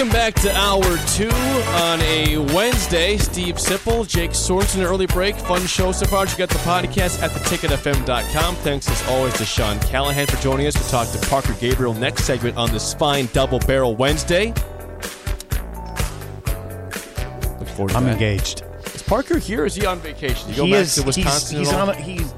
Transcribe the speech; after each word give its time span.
Welcome 0.00 0.14
back 0.14 0.34
to 0.36 0.56
hour 0.56 0.96
two 1.08 1.28
on 1.28 2.00
a 2.00 2.38
Wednesday. 2.54 3.18
Steve 3.18 3.56
Sipple, 3.56 4.08
Jake 4.08 4.30
Sorensen, 4.30 4.82
early 4.82 5.04
break. 5.04 5.36
Fun 5.36 5.66
show 5.66 5.92
so 5.92 6.06
far. 6.06 6.24
You 6.24 6.38
got 6.38 6.48
the 6.48 6.54
podcast 6.60 7.22
at 7.22 7.30
theticketfm.com. 7.32 8.54
Thanks 8.56 8.88
as 8.88 9.06
always 9.08 9.34
to 9.34 9.44
Sean 9.44 9.78
Callahan 9.80 10.26
for 10.26 10.38
joining 10.38 10.66
us. 10.66 10.74
We'll 10.74 10.88
talk 10.88 11.12
to 11.12 11.28
Parker 11.28 11.52
Gabriel 11.60 11.92
next 11.92 12.24
segment 12.24 12.56
on 12.56 12.70
this 12.70 12.94
fine 12.94 13.28
double 13.34 13.58
barrel 13.58 13.94
Wednesday. 13.94 14.54
Look 17.58 17.68
forward 17.68 17.90
to 17.90 17.96
I'm 17.98 18.04
that. 18.04 18.14
engaged. 18.14 18.62
Is 18.94 19.02
Parker 19.02 19.36
here 19.36 19.64
or 19.64 19.66
is 19.66 19.74
he 19.74 19.84
on 19.84 19.98
vacation? 19.98 20.50
Go 20.54 20.64
he 20.64 20.72
back 20.72 20.80
is. 20.80 20.94
to 20.94 21.02
Wisconsin? 21.02 21.58
he's 21.58 21.68
he's, 21.68 21.76
on, 21.76 21.94
he's 21.98 22.32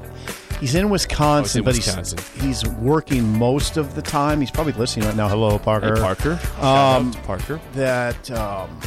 he's 0.63 0.75
in 0.75 0.89
Wisconsin, 0.89 1.59
in 1.59 1.65
but 1.65 1.75
Wisconsin. 1.75 2.17
he's 2.39 2.63
he's 2.63 2.71
working 2.75 3.37
most 3.37 3.75
of 3.75 3.95
the 3.95 4.01
time. 4.01 4.39
He's 4.39 4.49
probably 4.49 4.71
listening 4.73 5.05
right 5.05 5.15
now. 5.15 5.27
Hello, 5.27 5.59
Parker. 5.59 5.95
Hey, 5.95 6.01
Parker. 6.01 6.39
Um, 6.61 7.11
Parker. 7.23 7.59
That 7.73 8.31
um, 8.31 8.79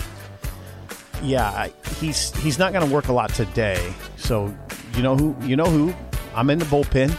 yeah, 1.23 1.69
he's 2.01 2.35
he's 2.41 2.59
not 2.59 2.73
going 2.73 2.87
to 2.87 2.93
work 2.93 3.09
a 3.09 3.13
lot 3.13 3.29
today. 3.35 3.93
So 4.17 4.57
you 4.95 5.03
know 5.03 5.17
who 5.17 5.37
you 5.43 5.55
know 5.55 5.67
who 5.67 5.95
I'm 6.35 6.49
in 6.49 6.59
the 6.59 6.65
bullpen. 6.65 7.11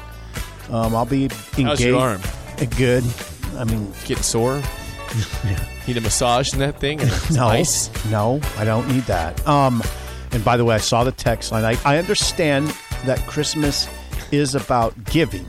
Um, 0.72 0.96
I'll 0.96 1.06
be 1.06 1.26
engaged. 1.26 1.62
How's 1.62 1.84
your 1.84 2.00
arm? 2.00 2.22
Uh, 2.60 2.66
Good. 2.78 3.04
I 3.58 3.64
mean, 3.64 3.94
Getting 4.06 4.24
sore? 4.24 4.56
Need 5.88 5.98
a 5.98 6.02
massage 6.02 6.52
in 6.54 6.60
that 6.60 6.80
thing? 6.80 7.00
no, 7.32 7.48
Ice? 7.48 7.90
no, 8.12 8.42
I 8.58 8.66
don't 8.66 8.88
need 8.90 9.04
that. 9.04 9.48
Um, 9.48 9.82
and 10.32 10.44
by 10.44 10.58
the 10.58 10.66
way, 10.66 10.76
I 10.76 10.80
saw 10.80 11.06
the 11.06 11.14
text 11.14 11.54
line. 11.54 11.64
I, 11.64 11.78
I 11.86 11.98
understand 11.98 12.76
that 13.06 13.20
Christmas 13.26 13.88
is 14.32 14.56
about 14.56 14.94
giving, 15.06 15.46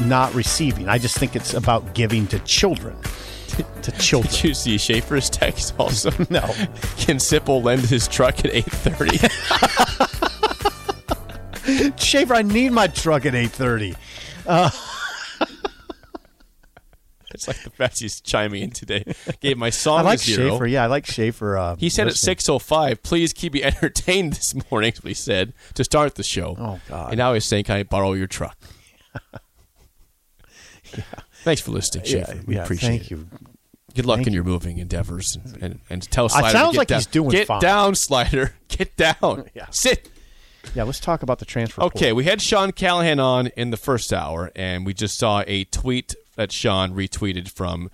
not 0.00 0.34
receiving. 0.34 0.88
I 0.88 0.98
just 0.98 1.18
think 1.18 1.36
it's 1.36 1.54
about 1.54 1.94
giving 1.94 2.26
to 2.28 2.38
children. 2.40 2.96
to 3.82 3.90
children. 3.98 4.32
Did 4.32 4.44
you 4.44 4.54
see 4.54 4.78
Schaefer's 4.78 5.28
text 5.30 5.74
also? 5.78 6.10
No. 6.30 6.40
Can 6.98 7.16
Sipple 7.18 7.62
lend 7.62 7.82
his 7.82 8.08
truck 8.08 8.44
at 8.44 8.52
8.30? 8.52 9.30
Schaefer, 11.98 12.34
I 12.34 12.42
need 12.42 12.72
my 12.72 12.86
truck 12.88 13.24
at 13.24 13.34
eight 13.36 13.52
thirty. 13.52 13.94
Uh, 14.46 14.68
it's 17.48 17.64
like 17.64 17.76
the 17.76 17.88
he's 17.98 18.20
chiming 18.20 18.62
in 18.62 18.70
today. 18.70 19.04
Gave 19.40 19.58
my 19.58 19.70
song 19.84 20.00
I 20.00 20.02
like. 20.02 20.20
Schaefer. 20.20 20.66
Yeah, 20.66 20.84
I 20.84 20.86
like 20.86 21.06
Schaefer. 21.06 21.56
Uh, 21.56 21.76
He 21.76 21.88
said 21.88 22.06
listening. 22.06 22.32
at 22.32 22.38
6.05, 22.38 23.02
please 23.02 23.32
keep 23.32 23.52
me 23.54 23.62
entertained 23.64 24.34
this 24.34 24.54
morning, 24.70 24.92
what 25.00 25.08
he 25.08 25.14
said, 25.14 25.52
to 25.74 25.84
start 25.84 26.14
the 26.14 26.22
show. 26.22 26.56
Oh, 26.58 26.80
God. 26.88 27.10
And 27.10 27.18
now 27.18 27.34
he's 27.34 27.44
saying, 27.44 27.64
can 27.64 27.76
I 27.76 27.82
borrow 27.82 28.12
your 28.12 28.26
truck? 28.26 28.56
yeah. 30.96 31.02
Thanks 31.44 31.60
for 31.60 31.70
listening, 31.72 32.04
Yeah, 32.06 32.26
Schaefer. 32.26 32.40
we 32.46 32.54
yeah, 32.56 32.62
appreciate 32.64 32.88
thank 32.88 33.02
it. 33.04 33.10
you. 33.10 33.26
Good 33.94 34.06
luck 34.06 34.16
Thank 34.18 34.28
in 34.28 34.32
your 34.32 34.44
moving 34.44 34.78
endeavors. 34.78 35.36
And, 35.36 35.62
and, 35.62 35.80
and 35.90 36.02
tell 36.10 36.28
Slider 36.30 36.46
to 36.46 36.52
sounds 36.52 36.72
get 36.72 36.78
like 36.78 36.88
down. 36.88 36.98
he's 36.98 37.06
doing 37.06 37.30
Get 37.30 37.46
fine. 37.46 37.60
down, 37.60 37.94
Slider. 37.94 38.54
Get 38.68 38.96
down. 38.96 39.50
Yeah. 39.54 39.66
Sit. 39.70 40.08
Yeah, 40.74 40.84
let's 40.84 41.00
talk 41.00 41.22
about 41.22 41.40
the 41.40 41.44
transfer. 41.44 41.82
Okay, 41.82 42.12
we 42.14 42.24
had 42.24 42.40
Sean 42.40 42.72
Callahan 42.72 43.18
on 43.20 43.48
in 43.48 43.70
the 43.70 43.76
first 43.76 44.12
hour, 44.12 44.50
and 44.56 44.86
we 44.86 44.94
just 44.94 45.18
saw 45.18 45.42
a 45.46 45.64
tweet 45.64 46.14
that 46.36 46.52
Sean 46.52 46.94
retweeted 46.94 47.48
from 47.48 47.90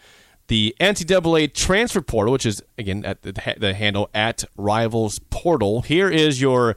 the 0.49 0.75
NCAA 0.81 1.53
transfer 1.53 2.00
portal, 2.00 2.32
which 2.32 2.47
is 2.47 2.62
again 2.76 3.04
at 3.04 3.22
the, 3.22 3.32
the 3.59 3.75
handle 3.75 4.09
at 4.15 4.44
Rivals 4.56 5.19
Portal. 5.31 5.82
Here 5.82 6.09
is 6.09 6.41
your 6.41 6.76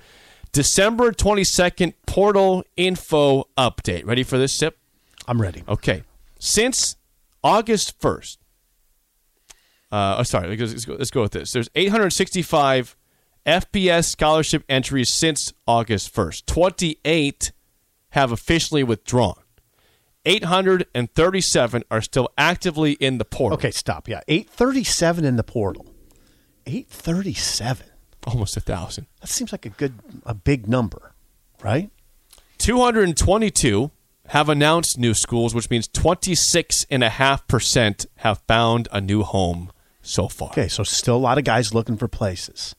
December 0.52 1.12
twenty 1.12 1.44
second 1.44 1.94
portal 2.06 2.64
info 2.76 3.46
update. 3.58 4.06
Ready 4.06 4.24
for 4.24 4.38
this, 4.38 4.54
Sip? 4.54 4.78
I'm 5.28 5.42
ready. 5.42 5.64
Okay, 5.68 6.04
since 6.40 6.98
August 7.44 8.00
first. 8.00 8.40
Uh, 9.92 10.16
oh, 10.20 10.24
sorry. 10.24 10.56
Let's 10.56 10.86
go, 10.86 10.94
let's 10.94 11.12
go 11.12 11.22
with 11.22 11.34
this. 11.34 11.52
There's 11.52 11.70
865 11.76 12.96
FBS 13.46 14.06
scholarship 14.06 14.64
entries 14.70 15.10
since 15.10 15.54
August 15.68 16.14
1st. 16.14 16.46
28 16.46 17.52
have 18.12 18.32
officially 18.32 18.84
withdrawn. 18.84 19.41
837 20.26 21.84
are 21.90 22.02
still 22.02 22.30
actively 22.38 22.92
in 22.94 23.18
the 23.18 23.26
portal. 23.26 23.58
Okay, 23.58 23.72
stop. 23.72 24.08
Yeah, 24.08 24.22
eight 24.28 24.50
thirty-seven 24.50 25.26
in 25.26 25.36
the 25.36 25.44
portal. 25.44 25.88
Eight 26.66 26.88
thirty-seven. 26.90 27.88
Almost 28.28 28.56
a 28.56 28.62
thousand. 28.62 29.08
That 29.22 29.28
seems 29.28 29.52
like 29.52 29.66
a 29.66 29.70
good, 29.70 29.96
a 30.26 30.36
big 30.36 30.68
number, 30.68 31.14
right? 31.64 31.90
222 32.60 33.90
have 34.28 34.48
announced 34.48 35.00
new 35.00 35.16
schools, 35.16 35.56
which 35.56 35.72
means 35.72 35.88
26.5% 35.88 38.06
have 38.18 38.42
found 38.48 38.88
a 38.92 39.02
new 39.02 39.24
home 39.24 39.72
so 40.04 40.28
far. 40.28 40.50
Okay, 40.50 40.68
so 40.68 40.84
still 40.84 41.16
a 41.16 41.18
lot 41.18 41.40
of 41.40 41.44
guys 41.44 41.74
looking 41.74 41.98
for 41.98 42.08
places. 42.08 42.76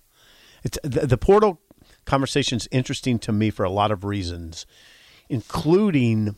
It's 0.63 0.79
the, 0.85 1.07
the 1.07 1.19
portal 1.19 1.61
conversation 2.05 2.57
is 2.57 2.69
interesting 2.71 3.19
to 3.19 3.33
me 3.33 3.51
for 3.51 3.65
a 3.65 3.71
lot 3.71 3.91
of 3.91 4.05
reasons, 4.05 4.65
including 5.29 6.37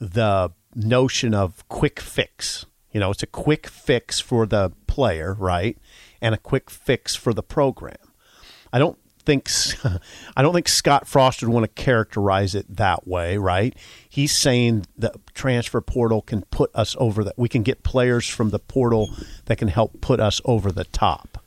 the 0.00 0.50
notion 0.74 1.34
of 1.34 1.66
quick 1.68 2.00
fix. 2.00 2.66
You 2.92 3.00
know, 3.00 3.10
it's 3.10 3.22
a 3.22 3.26
quick 3.26 3.66
fix 3.66 4.20
for 4.20 4.46
the 4.46 4.72
player, 4.86 5.34
right, 5.38 5.76
and 6.20 6.34
a 6.34 6.38
quick 6.38 6.70
fix 6.70 7.14
for 7.14 7.34
the 7.34 7.42
program. 7.42 7.96
I 8.72 8.78
don't 8.78 8.98
think 9.26 9.50
I 10.36 10.42
don't 10.42 10.54
think 10.54 10.68
Scott 10.68 11.06
Frost 11.06 11.42
would 11.42 11.52
want 11.52 11.64
to 11.64 11.82
characterize 11.82 12.54
it 12.54 12.76
that 12.76 13.06
way, 13.06 13.36
right? 13.36 13.76
He's 14.08 14.34
saying 14.34 14.86
the 14.96 15.12
transfer 15.34 15.80
portal 15.82 16.22
can 16.22 16.42
put 16.50 16.70
us 16.74 16.96
over 16.98 17.24
that. 17.24 17.34
We 17.36 17.48
can 17.48 17.62
get 17.62 17.82
players 17.82 18.26
from 18.26 18.50
the 18.50 18.58
portal 18.58 19.10
that 19.46 19.58
can 19.58 19.68
help 19.68 20.00
put 20.00 20.20
us 20.20 20.40
over 20.46 20.72
the 20.72 20.84
top, 20.84 21.44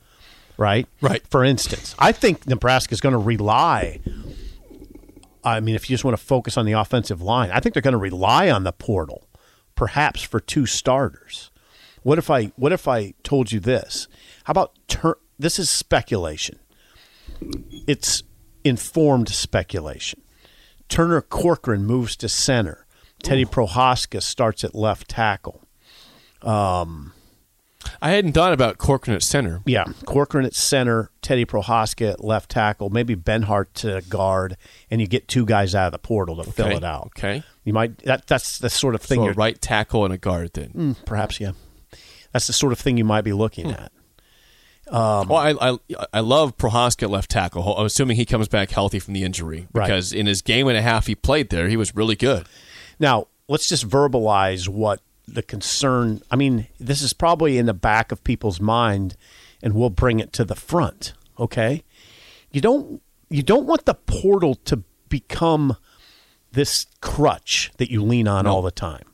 right? 0.58 0.88
Right. 1.02 1.26
For 1.28 1.44
instance, 1.44 1.96
I 1.98 2.12
think 2.12 2.46
Nebraska 2.46 2.94
is 2.94 3.02
going 3.02 3.14
to 3.14 3.20
rely. 3.20 4.02
I 5.44 5.60
mean, 5.60 5.76
if 5.76 5.90
you 5.90 5.94
just 5.94 6.04
want 6.04 6.18
to 6.18 6.24
focus 6.24 6.58
on 6.58 6.66
the 6.66 6.74
offensive 6.74 7.22
line, 7.22 7.52
I 7.52 7.60
think 7.60 7.74
they're 7.74 7.82
going 7.82 7.94
to 7.94 7.98
rely 7.98 8.50
on 8.50 8.64
the 8.64 8.72
portal, 8.72 9.30
perhaps 9.76 10.22
for 10.22 10.40
two 10.40 10.66
starters. 10.66 11.52
What 12.04 12.18
if 12.18 12.30
I 12.30 12.46
what 12.56 12.72
if 12.72 12.88
I 12.88 13.14
told 13.24 13.52
you 13.52 13.60
this? 13.60 14.08
How 14.46 14.52
about 14.52 14.78
tur- 14.88 15.20
this 15.38 15.60
is 15.60 15.70
speculation. 15.70 16.60
It's 17.88 18.24
informed 18.64 19.30
speculation. 19.30 20.22
Turner 20.90 21.22
Corcoran 21.22 21.86
moves 21.86 22.16
to 22.18 22.30
center. 22.30 22.86
Teddy 23.24 23.46
Prohaska 23.46 24.22
starts 24.22 24.64
at 24.64 24.76
left 24.76 25.10
tackle. 25.10 25.62
Um, 26.42 27.14
I 28.02 28.12
hadn't 28.12 28.32
thought 28.34 28.54
about 28.54 28.78
Corcoran 28.78 29.16
at 29.16 29.24
center. 29.24 29.62
Yeah, 29.66 29.84
Corcoran 30.06 30.46
at 30.46 30.56
center, 30.56 31.10
Teddy 31.22 31.46
Prohaska 31.46 32.14
at 32.14 32.24
left 32.24 32.50
tackle, 32.52 32.90
maybe 32.90 33.16
Benhart 33.16 33.68
to 33.76 34.02
guard, 34.08 34.56
and 34.90 35.02
you 35.02 35.08
get 35.08 35.28
two 35.28 35.46
guys 35.46 35.76
out 35.76 35.88
of 35.88 35.92
the 35.92 36.00
portal 36.00 36.42
to 36.44 36.50
fill 36.52 36.68
it 36.76 36.84
out. 36.84 37.08
okay. 37.18 37.44
you 37.66 37.74
might 37.74 37.98
that 38.00 38.26
that's 38.28 38.60
the 38.60 38.70
sort 38.70 38.96
of 38.96 39.02
thing 39.02 39.18
So 39.18 39.22
a 39.24 39.26
you're 39.26 39.34
right 39.34 39.62
tackle 39.62 40.06
and 40.06 40.14
a 40.14 40.18
guard 40.18 40.52
then. 40.54 40.70
Mm, 40.72 41.06
perhaps 41.06 41.40
yeah. 41.40 41.52
That's 42.32 42.48
the 42.48 42.54
sort 42.54 42.72
of 42.72 42.80
thing 42.80 42.98
you 42.98 43.04
might 43.06 43.22
be 43.24 43.34
looking 43.34 43.72
at. 43.72 43.92
well, 44.92 45.34
I, 45.36 45.54
I 45.60 45.78
I 46.14 46.20
love 46.22 46.58
Prohaska 46.58 47.04
at 47.04 47.10
left 47.10 47.30
tackle. 47.30 47.76
I'm 47.78 47.86
assuming 47.86 48.16
he 48.18 48.26
comes 48.26 48.48
back 48.48 48.72
healthy 48.72 49.00
from 49.00 49.14
the 49.14 49.24
injury 49.24 49.68
Right. 49.74 49.86
because 49.86 50.14
in 50.14 50.26
his 50.26 50.42
game 50.42 50.68
and 50.68 50.78
a 50.78 50.82
half 50.82 51.08
he 51.08 51.16
played 51.16 51.50
there, 51.50 51.68
he 51.68 51.78
was 51.78 51.96
really 51.96 52.16
good. 52.16 52.48
Now, 53.00 53.28
let's 53.48 53.68
just 53.70 53.88
verbalize 53.88 54.68
what 54.68 55.02
the 55.34 55.44
concern. 55.44 56.22
I 56.32 56.36
mean, 56.36 56.68
this 56.80 57.02
is 57.02 57.14
probably 57.14 57.58
in 57.58 57.66
the 57.66 57.74
back 57.74 58.12
of 58.12 58.24
people's 58.24 58.60
mind, 58.60 59.16
and 59.62 59.74
we'll 59.74 59.90
bring 59.90 60.20
it 60.20 60.34
to 60.34 60.46
the 60.46 60.56
front. 60.56 61.14
Okay, 61.40 61.84
you 62.52 62.62
don't 62.62 63.02
you 63.30 63.44
don't 63.44 63.66
want 63.66 63.86
the 63.86 63.94
portal 63.94 64.56
to 64.56 64.84
become 65.08 65.78
this 66.52 66.88
crutch 67.02 67.72
that 67.78 67.92
you 67.92 68.04
lean 68.04 68.28
on 68.28 68.48
all 68.48 68.62
the 68.62 68.72
time, 68.72 69.06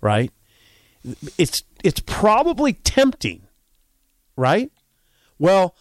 right? 0.00 0.30
It's 1.38 1.64
it's 1.82 2.00
probably 2.00 2.74
tempting, 2.74 3.46
right? 4.36 4.70
Well, 5.38 5.74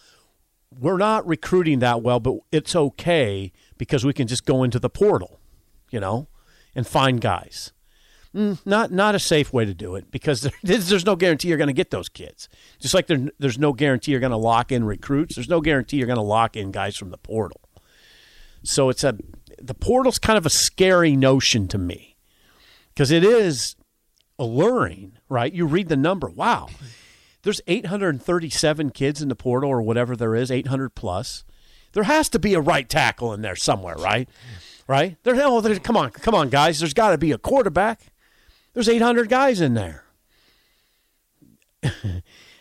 we're 0.78 0.98
not 0.98 1.28
recruiting 1.28 1.80
that 1.80 2.02
well, 2.02 2.20
but 2.20 2.38
it's 2.52 2.76
okay 2.76 3.52
because 3.78 4.06
we 4.06 4.14
can 4.14 4.28
just 4.28 4.46
go 4.46 4.64
into 4.64 4.80
the 4.80 4.90
portal, 4.90 5.40
you 5.92 6.00
know, 6.00 6.28
and 6.74 6.88
find 6.88 7.22
guys. 7.22 7.72
Mm, 8.34 8.66
not 8.66 8.92
not 8.92 9.14
a 9.14 9.20
safe 9.20 9.52
way 9.52 9.66
to 9.66 9.74
do 9.74 9.96
it 9.96 10.10
because 10.10 10.50
there's, 10.64 11.06
no 11.06 11.16
guarantee 11.16 11.50
you're 11.50 11.58
going 11.58 11.68
to 11.68 11.74
get 11.74 11.92
those 11.92 12.08
kids. 12.08 12.48
Just 12.80 12.94
like 12.94 13.08
there, 13.08 13.28
there's 13.40 13.60
no 13.60 13.74
guarantee 13.74 14.12
you're 14.12 14.22
going 14.22 14.32
to 14.32 14.38
lock 14.38 14.72
in 14.72 14.86
recruits. 14.86 15.36
There's 15.36 15.50
no 15.50 15.60
guarantee 15.60 15.98
you're 15.98 16.08
going 16.08 16.16
to 16.16 16.24
lock 16.24 16.56
in 16.56 16.72
guys 16.72 16.96
from 16.96 17.10
the 17.10 17.18
portal. 17.18 17.62
So 18.64 18.90
it's 18.90 19.04
a 19.04 19.18
the 19.62 19.74
portal's 19.74 20.18
kind 20.18 20.38
of 20.38 20.46
a 20.46 20.50
scary 20.50 21.16
notion 21.16 21.68
to 21.70 21.78
me 21.78 22.16
because 22.94 23.12
it 23.12 23.24
is 23.24 23.76
alluring, 24.40 25.18
right? 25.30 25.54
You 25.54 25.66
read 25.66 25.90
the 25.90 25.98
number, 25.98 26.30
wow. 26.30 26.70
There's 27.44 27.62
837 27.68 28.92
kids 28.92 29.22
in 29.22 29.30
the 29.30 29.36
portal 29.36 29.70
or 29.70 29.82
whatever 29.82 30.16
there 30.16 30.36
is, 30.36 30.52
800 30.52 30.96
plus. 30.96 31.44
There 31.94 32.04
has 32.04 32.30
to 32.30 32.40
be 32.40 32.54
a 32.54 32.62
right 32.62 32.88
tackle 32.88 33.34
in 33.34 33.42
there 33.42 33.56
somewhere, 33.56 33.96
right? 33.96 34.30
Right? 34.88 35.18
There, 35.24 35.36
oh, 35.44 35.62
there, 35.62 35.78
come 35.80 35.98
on, 35.98 36.12
come 36.12 36.36
on, 36.36 36.50
guys. 36.50 36.80
There's 36.80 36.94
got 36.94 37.12
to 37.12 37.18
be 37.18 37.32
a 37.32 37.38
quarterback. 37.38 38.02
There's 38.74 38.90
800 38.90 39.30
guys 39.30 39.62
in 39.62 39.74
there. 39.74 40.04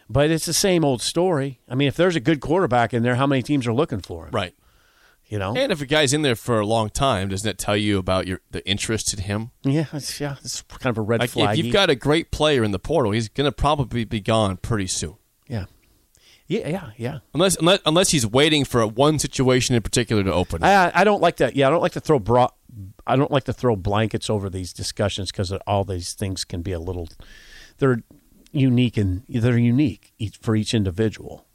but 0.08 0.30
it's 0.30 0.46
the 0.46 0.52
same 0.54 0.84
old 0.84 1.02
story. 1.02 1.60
I 1.68 1.74
mean, 1.74 1.88
if 1.88 1.96
there's 1.96 2.16
a 2.16 2.20
good 2.20 2.40
quarterback 2.40 2.92
in 2.94 3.02
there, 3.02 3.16
how 3.16 3.26
many 3.26 3.42
teams 3.42 3.66
are 3.66 3.72
looking 3.72 4.00
for 4.00 4.26
him? 4.26 4.32
Right. 4.32 4.54
You 5.26 5.38
know? 5.38 5.54
And 5.56 5.70
if 5.70 5.80
a 5.80 5.86
guy's 5.86 6.12
in 6.12 6.22
there 6.22 6.34
for 6.34 6.58
a 6.58 6.66
long 6.66 6.90
time, 6.90 7.28
doesn't 7.28 7.46
that 7.46 7.58
tell 7.58 7.76
you 7.76 7.98
about 7.98 8.26
your 8.26 8.40
the 8.50 8.66
interest 8.68 9.14
in 9.14 9.20
him? 9.20 9.52
yeah, 9.62 9.86
it's, 9.92 10.20
yeah, 10.20 10.34
it's 10.42 10.62
kind 10.62 10.92
of 10.92 10.98
a 10.98 11.02
red 11.02 11.20
Like 11.20 11.30
flag. 11.30 11.56
if 11.58 11.64
you've 11.64 11.72
got 11.72 11.88
a 11.88 11.94
great 11.94 12.32
player 12.32 12.64
in 12.64 12.72
the 12.72 12.80
portal, 12.80 13.12
he's 13.12 13.28
going 13.28 13.44
to 13.48 13.52
probably 13.52 14.04
be 14.04 14.20
gone 14.20 14.56
pretty 14.56 14.88
soon. 14.88 15.14
yeah, 15.46 15.66
yeah, 16.50 16.68
yeah, 16.68 16.90
yeah. 16.96 17.18
Unless, 17.32 17.56
unless 17.58 17.78
unless 17.86 18.10
he's 18.10 18.26
waiting 18.26 18.64
for 18.64 18.84
one 18.84 19.20
situation 19.20 19.76
in 19.76 19.82
particular 19.82 20.24
to 20.24 20.32
open. 20.32 20.64
I, 20.64 20.90
I 20.92 21.04
don't 21.04 21.22
like 21.22 21.36
that. 21.36 21.54
Yeah, 21.54 21.68
I 21.68 21.70
don't 21.70 21.80
like 21.80 21.92
to 21.92 22.00
throw 22.00 22.18
bra- 22.18 22.50
I 23.06 23.14
don't 23.14 23.30
like 23.30 23.44
to 23.44 23.52
throw 23.52 23.76
blankets 23.76 24.28
over 24.28 24.50
these 24.50 24.72
discussions 24.72 25.30
because 25.30 25.52
all 25.64 25.84
these 25.84 26.12
things 26.12 26.44
can 26.44 26.60
be 26.62 26.72
a 26.72 26.80
little. 26.80 27.08
They're 27.78 28.02
unique 28.50 28.96
and 28.96 29.22
they're 29.28 29.56
unique 29.56 30.12
each, 30.18 30.38
for 30.38 30.56
each 30.56 30.74
individual. 30.74 31.46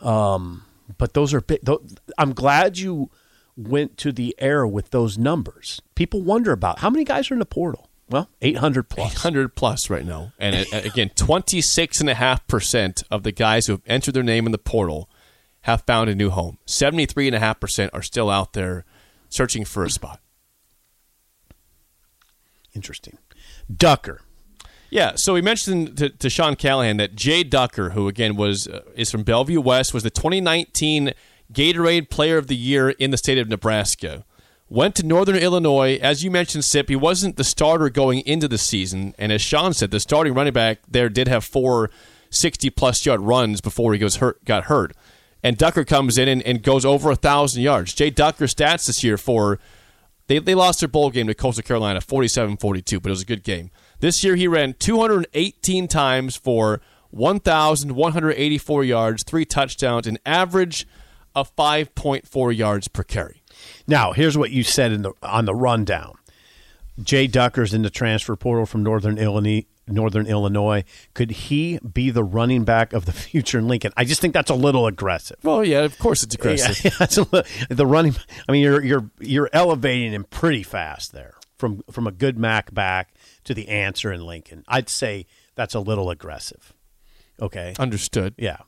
Um, 0.00 0.64
but 0.96 1.12
those 1.12 1.34
are 1.34 1.42
big. 1.42 1.60
tho- 1.62 1.84
I'm 2.16 2.32
glad 2.32 2.78
you 2.78 3.10
went 3.54 3.98
to 3.98 4.12
the 4.12 4.34
air 4.38 4.66
with 4.66 4.92
those 4.92 5.18
numbers. 5.18 5.82
People 5.94 6.22
wonder 6.22 6.52
about 6.52 6.78
how 6.78 6.88
many 6.88 7.04
guys 7.04 7.30
are 7.30 7.34
in 7.34 7.40
the 7.40 7.46
portal. 7.46 7.90
Well, 8.08 8.28
800 8.40 8.88
plus. 8.88 9.12
800 9.12 9.56
plus 9.56 9.90
right 9.90 10.04
now. 10.04 10.32
And 10.38 10.54
it, 10.54 10.72
again, 10.86 11.10
26.5% 11.10 13.02
of 13.10 13.22
the 13.22 13.32
guys 13.32 13.66
who 13.66 13.72
have 13.74 13.82
entered 13.86 14.14
their 14.14 14.22
name 14.22 14.46
in 14.46 14.52
the 14.52 14.58
portal 14.58 15.10
have 15.62 15.82
found 15.82 16.08
a 16.08 16.14
new 16.14 16.30
home. 16.30 16.58
73.5% 16.66 17.90
are 17.92 18.02
still 18.02 18.30
out 18.30 18.52
there 18.52 18.84
searching 19.28 19.64
for 19.64 19.84
a 19.84 19.90
spot. 19.90 20.20
Interesting. 22.74 23.18
Ducker. 23.74 24.20
Yeah, 24.90 25.16
so 25.16 25.34
we 25.34 25.42
mentioned 25.42 25.96
to, 25.96 26.10
to 26.10 26.30
Sean 26.30 26.54
Callahan 26.54 26.98
that 26.98 27.16
Jay 27.16 27.42
Ducker, 27.42 27.90
who 27.90 28.06
again 28.06 28.36
was 28.36 28.68
uh, 28.68 28.82
is 28.94 29.10
from 29.10 29.24
Bellevue 29.24 29.60
West, 29.60 29.92
was 29.92 30.04
the 30.04 30.10
2019 30.10 31.12
Gatorade 31.52 32.08
Player 32.10 32.38
of 32.38 32.46
the 32.46 32.54
Year 32.54 32.90
in 32.90 33.10
the 33.10 33.16
state 33.16 33.38
of 33.38 33.48
Nebraska. 33.48 34.24
Went 34.68 34.96
to 34.96 35.06
Northern 35.06 35.36
Illinois, 35.36 35.96
as 36.02 36.24
you 36.24 36.30
mentioned, 36.30 36.64
Sip. 36.64 36.88
He 36.88 36.96
wasn't 36.96 37.36
the 37.36 37.44
starter 37.44 37.88
going 37.88 38.20
into 38.26 38.48
the 38.48 38.58
season, 38.58 39.14
and 39.16 39.30
as 39.30 39.40
Sean 39.40 39.72
said, 39.72 39.92
the 39.92 40.00
starting 40.00 40.34
running 40.34 40.52
back 40.52 40.80
there 40.88 41.08
did 41.08 41.28
have 41.28 41.44
four 41.44 41.90
60 42.30 42.70
plus 42.70 43.06
yard 43.06 43.20
runs 43.20 43.60
before 43.60 43.92
he 43.92 43.98
goes 43.98 44.16
hurt, 44.16 44.44
got 44.44 44.64
hurt. 44.64 44.92
And 45.42 45.56
Ducker 45.56 45.84
comes 45.84 46.18
in 46.18 46.28
and, 46.28 46.42
and 46.42 46.62
goes 46.62 46.84
over 46.84 47.10
a 47.10 47.16
thousand 47.16 47.62
yards. 47.62 47.94
Jay 47.94 48.10
Ducker 48.10 48.46
stats 48.46 48.86
this 48.86 49.04
year 49.04 49.16
for 49.16 49.60
they, 50.26 50.40
they 50.40 50.54
lost 50.54 50.80
their 50.80 50.88
bowl 50.88 51.10
game 51.10 51.28
to 51.28 51.34
Coastal 51.34 51.62
Carolina 51.62 52.00
47 52.00 52.56
42, 52.56 53.00
but 53.00 53.08
it 53.08 53.10
was 53.10 53.22
a 53.22 53.26
good 53.26 53.44
game. 53.44 53.70
This 54.00 54.24
year 54.24 54.34
he 54.34 54.48
ran 54.48 54.74
218 54.74 55.88
times 55.88 56.36
for 56.36 56.80
1,184 57.10 58.84
yards, 58.84 59.22
three 59.22 59.44
touchdowns, 59.44 60.06
an 60.06 60.18
average 60.26 60.86
of 61.34 61.54
5.4 61.54 62.56
yards 62.56 62.88
per 62.88 63.02
carry. 63.04 63.42
Now, 63.86 64.12
here's 64.12 64.36
what 64.36 64.50
you 64.50 64.62
said 64.62 64.92
in 64.92 65.02
the 65.02 65.12
on 65.22 65.44
the 65.44 65.54
rundown. 65.54 66.14
Jay 67.02 67.26
Ducker's 67.26 67.74
in 67.74 67.82
the 67.82 67.90
transfer 67.90 68.36
portal 68.36 68.66
from 68.66 68.82
Northern 68.82 69.18
Illinois. 69.18 69.66
Northern 69.88 70.26
Illinois. 70.26 70.82
Could 71.14 71.30
he 71.30 71.78
be 71.78 72.10
the 72.10 72.24
running 72.24 72.64
back 72.64 72.92
of 72.92 73.04
the 73.04 73.12
future 73.12 73.58
in 73.58 73.68
Lincoln? 73.68 73.92
I 73.96 74.04
just 74.04 74.20
think 74.20 74.34
that's 74.34 74.50
a 74.50 74.54
little 74.54 74.88
aggressive. 74.88 75.36
Well, 75.44 75.64
yeah, 75.64 75.80
of 75.82 75.96
course 75.98 76.24
it's 76.24 76.34
aggressive. 76.34 76.84
Yeah, 76.84 76.90
that's 76.98 77.16
a 77.18 77.26
li- 77.32 77.44
the 77.70 77.86
running. 77.86 78.16
I 78.48 78.52
mean, 78.52 78.62
you're 78.62 78.82
you're 78.82 79.10
you're 79.20 79.50
elevating 79.52 80.12
him 80.12 80.24
pretty 80.24 80.64
fast 80.64 81.12
there 81.12 81.34
from 81.56 81.82
from 81.90 82.06
a 82.08 82.12
good 82.12 82.36
Mac 82.36 82.74
back 82.74 83.14
to 83.44 83.54
the 83.54 83.68
answer 83.68 84.12
in 84.12 84.26
Lincoln. 84.26 84.64
I'd 84.66 84.88
say 84.88 85.26
that's 85.54 85.74
a 85.74 85.80
little 85.80 86.10
aggressive. 86.10 86.72
Okay. 87.40 87.74
Understood. 87.78 88.34
Yeah. 88.38 88.58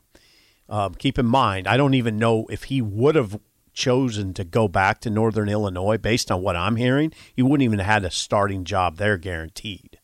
Um, 0.68 0.94
keep 0.94 1.18
in 1.18 1.26
mind, 1.26 1.66
I 1.66 1.76
don't 1.78 1.94
even 1.94 2.18
know 2.18 2.46
if 2.50 2.64
he 2.64 2.82
would 2.82 3.14
have 3.14 3.40
chosen 3.78 4.34
to 4.34 4.42
go 4.44 4.66
back 4.66 5.00
to 5.00 5.08
Northern 5.10 5.48
Illinois 5.48 5.96
based 5.96 6.30
on 6.32 6.42
what 6.42 6.56
I'm 6.56 6.74
hearing. 6.76 7.12
He 7.34 7.42
wouldn't 7.42 7.62
even 7.62 7.78
have 7.78 7.86
had 7.86 8.04
a 8.04 8.10
starting 8.10 8.64
job 8.64 8.96
there 8.96 9.16
guaranteed. 9.16 9.98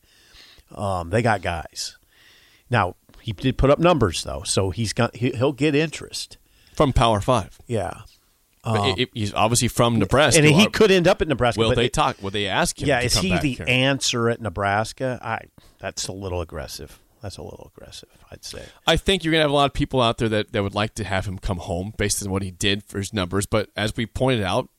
Um, 0.73 1.09
they 1.09 1.21
got 1.21 1.41
guys. 1.41 1.97
Now 2.69 2.95
he 3.21 3.33
did 3.33 3.57
put 3.57 3.69
up 3.69 3.77
numbers 3.79 4.23
though, 4.23 4.43
so 4.43 4.69
he's 4.71 4.93
got 4.93 5.15
he, 5.17 5.31
he'll 5.31 5.51
get 5.53 5.75
interest. 5.75 6.37
From 6.73 6.93
Power 6.93 7.21
Five. 7.21 7.57
Yeah, 7.67 8.01
But 8.63 8.85
it- 8.89 8.99
it- 9.03 9.09
he's 9.13 9.33
obviously 9.33 9.67
from 9.67 9.99
Nebraska. 9.99 10.41
and 10.41 10.49
he 10.49 10.67
could 10.67 10.91
end 10.91 11.07
up 11.07 11.21
at 11.21 11.27
Nebraska. 11.27 11.59
Will 11.59 11.75
they 11.75 11.85
it- 11.85 11.93
talk? 11.93 12.17
Will 12.21 12.31
they 12.31 12.47
ask 12.47 12.81
him? 12.81 12.87
Yeah, 12.87 12.99
to 13.01 13.05
is 13.05 13.17
he 13.17 13.37
the 13.37 13.53
here? 13.53 13.65
answer 13.67 14.29
at 14.29 14.41
Nebraska? 14.41 15.19
I 15.21 15.39
that's 15.79 16.07
a 16.07 16.11
little 16.13 16.41
aggressive. 16.41 16.99
That's 17.25 17.37
a 17.37 17.41
little 17.41 17.71
aggressive, 17.75 18.09
I'd 18.31 18.45
say. 18.45 18.65
I 18.85 18.97
think 18.97 19.23
you're 19.23 19.31
going 19.31 19.39
to 19.39 19.45
have 19.45 19.49
a 19.49 19.55
lot 19.55 19.65
of 19.65 19.73
people 19.73 19.99
out 19.99 20.19
there 20.19 20.29
that, 20.29 20.51
that 20.51 20.61
would 20.61 20.75
like 20.75 20.93
to 20.93 21.03
have 21.03 21.25
him 21.25 21.39
come 21.39 21.57
home 21.57 21.91
based 21.97 22.23
on 22.23 22.29
what 22.29 22.43
he 22.43 22.51
did 22.51 22.83
for 22.83 22.99
his 22.99 23.13
numbers. 23.13 23.47
But 23.47 23.71
as 23.75 23.95
we 23.95 24.05
pointed 24.05 24.43
out, 24.43 24.69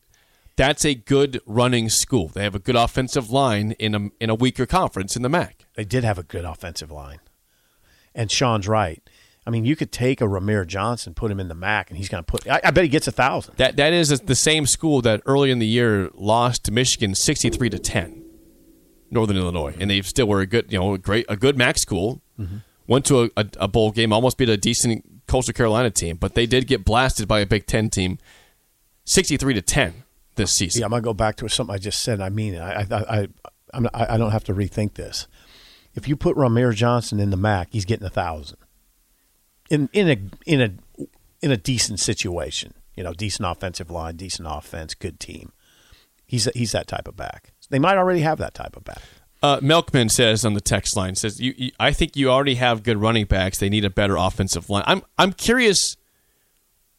that's 0.54 0.84
a 0.84 0.94
good 0.94 1.40
running 1.44 1.88
school. 1.88 2.28
They 2.28 2.44
have 2.44 2.54
a 2.54 2.60
good 2.60 2.76
offensive 2.76 3.30
line 3.30 3.72
in 3.80 3.96
a, 3.96 4.08
in 4.20 4.30
a 4.30 4.36
weaker 4.36 4.64
conference 4.64 5.16
in 5.16 5.22
the 5.22 5.28
MAC. 5.28 5.66
They 5.74 5.84
did 5.84 6.04
have 6.04 6.18
a 6.18 6.22
good 6.22 6.44
offensive 6.44 6.92
line. 6.92 7.18
And 8.14 8.30
Sean's 8.30 8.68
right. 8.68 9.02
I 9.44 9.50
mean, 9.50 9.64
you 9.64 9.74
could 9.74 9.90
take 9.90 10.20
a 10.20 10.26
Rahmir 10.26 10.68
Johnson, 10.68 11.14
put 11.14 11.32
him 11.32 11.40
in 11.40 11.48
the 11.48 11.56
MAC, 11.56 11.90
and 11.90 11.98
he's 11.98 12.08
going 12.08 12.22
to 12.22 12.30
put. 12.30 12.48
I, 12.48 12.60
I 12.62 12.70
bet 12.70 12.84
he 12.84 12.88
gets 12.88 13.08
a 13.08 13.12
thousand. 13.12 13.56
That 13.56 13.74
that 13.74 13.92
is 13.92 14.10
the 14.20 14.36
same 14.36 14.66
school 14.66 15.02
that 15.02 15.20
early 15.26 15.50
in 15.50 15.58
the 15.58 15.66
year 15.66 16.10
lost 16.14 16.62
to 16.66 16.70
Michigan 16.70 17.16
63 17.16 17.70
to 17.70 17.78
10. 17.80 18.22
Northern 19.10 19.36
Illinois, 19.36 19.74
and 19.78 19.90
they 19.90 20.02
still 20.02 20.26
were 20.26 20.40
a 20.40 20.46
good, 20.46 20.72
you 20.72 20.78
know, 20.78 20.94
a 20.94 20.98
great, 20.98 21.26
a 21.28 21.36
good 21.36 21.56
MAC 21.56 21.78
school. 21.78 22.22
Mm-hmm. 22.38 22.56
Went 22.86 23.04
to 23.06 23.24
a, 23.24 23.30
a, 23.36 23.46
a 23.60 23.68
bowl 23.68 23.90
game, 23.90 24.12
almost 24.12 24.38
beat 24.38 24.48
a 24.48 24.56
decent 24.56 25.26
Coastal 25.26 25.52
Carolina 25.52 25.90
team, 25.90 26.16
but 26.16 26.34
they 26.34 26.46
did 26.46 26.66
get 26.66 26.84
blasted 26.84 27.26
by 27.26 27.40
a 27.40 27.46
Big 27.46 27.66
Ten 27.66 27.90
team, 27.90 28.18
63 29.04 29.54
to 29.54 29.62
10 29.62 30.04
this 30.36 30.52
season. 30.52 30.80
Yeah, 30.80 30.86
I'm 30.86 30.92
to 30.92 31.00
go 31.00 31.14
back 31.14 31.36
to 31.36 31.48
something 31.48 31.74
I 31.74 31.78
just 31.78 32.02
said. 32.02 32.20
I 32.20 32.28
mean. 32.28 32.56
I, 32.56 32.82
I, 32.82 32.86
I, 32.92 33.28
I'm, 33.74 33.88
I 33.92 34.16
don't 34.16 34.30
have 34.30 34.44
to 34.44 34.54
rethink 34.54 34.94
this. 34.94 35.26
If 35.94 36.08
you 36.08 36.16
put 36.16 36.36
Rahmir 36.36 36.74
Johnson 36.74 37.20
in 37.20 37.30
the 37.30 37.36
MAC, 37.36 37.68
he's 37.72 37.84
getting 37.84 38.06
a 38.06 38.10
thousand. 38.10 38.58
In 39.68 39.88
in 39.92 40.08
a 40.08 40.16
in 40.46 40.60
a 40.60 41.04
in 41.42 41.50
a 41.50 41.56
decent 41.56 41.98
situation, 41.98 42.74
you 42.94 43.02
know, 43.02 43.12
decent 43.12 43.48
offensive 43.48 43.90
line, 43.90 44.16
decent 44.16 44.46
offense, 44.50 44.94
good 44.94 45.18
team. 45.18 45.52
He's 46.24 46.48
he's 46.54 46.72
that 46.72 46.86
type 46.86 47.08
of 47.08 47.16
back. 47.16 47.52
They 47.68 47.78
might 47.78 47.96
already 47.96 48.20
have 48.20 48.38
that 48.38 48.54
type 48.54 48.76
of 48.76 48.84
back. 48.84 49.02
Uh, 49.46 49.60
Milkman 49.62 50.08
says 50.08 50.44
on 50.44 50.54
the 50.54 50.60
text 50.60 50.96
line 50.96 51.14
says, 51.14 51.40
you, 51.40 51.54
you, 51.56 51.70
"I 51.78 51.92
think 51.92 52.16
you 52.16 52.30
already 52.30 52.56
have 52.56 52.82
good 52.82 52.98
running 52.98 53.26
backs. 53.26 53.58
They 53.58 53.68
need 53.68 53.84
a 53.84 53.90
better 53.90 54.16
offensive 54.16 54.68
line." 54.68 54.82
I'm 54.86 55.02
I'm 55.18 55.32
curious 55.32 55.96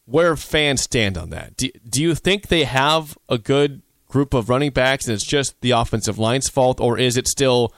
where 0.06 0.34
fans 0.34 0.80
stand 0.80 1.18
on 1.18 1.28
that. 1.30 1.56
Do, 1.58 1.68
do 1.86 2.02
you 2.02 2.14
think 2.14 2.48
they 2.48 2.64
have 2.64 3.18
a 3.28 3.36
good 3.36 3.82
group 4.06 4.32
of 4.32 4.48
running 4.48 4.70
backs 4.70 5.06
and 5.06 5.14
it's 5.14 5.26
just 5.26 5.60
the 5.60 5.72
offensive 5.72 6.18
line's 6.18 6.48
fault, 6.48 6.80
or 6.80 6.98
is 6.98 7.18
it 7.18 7.28
still 7.28 7.74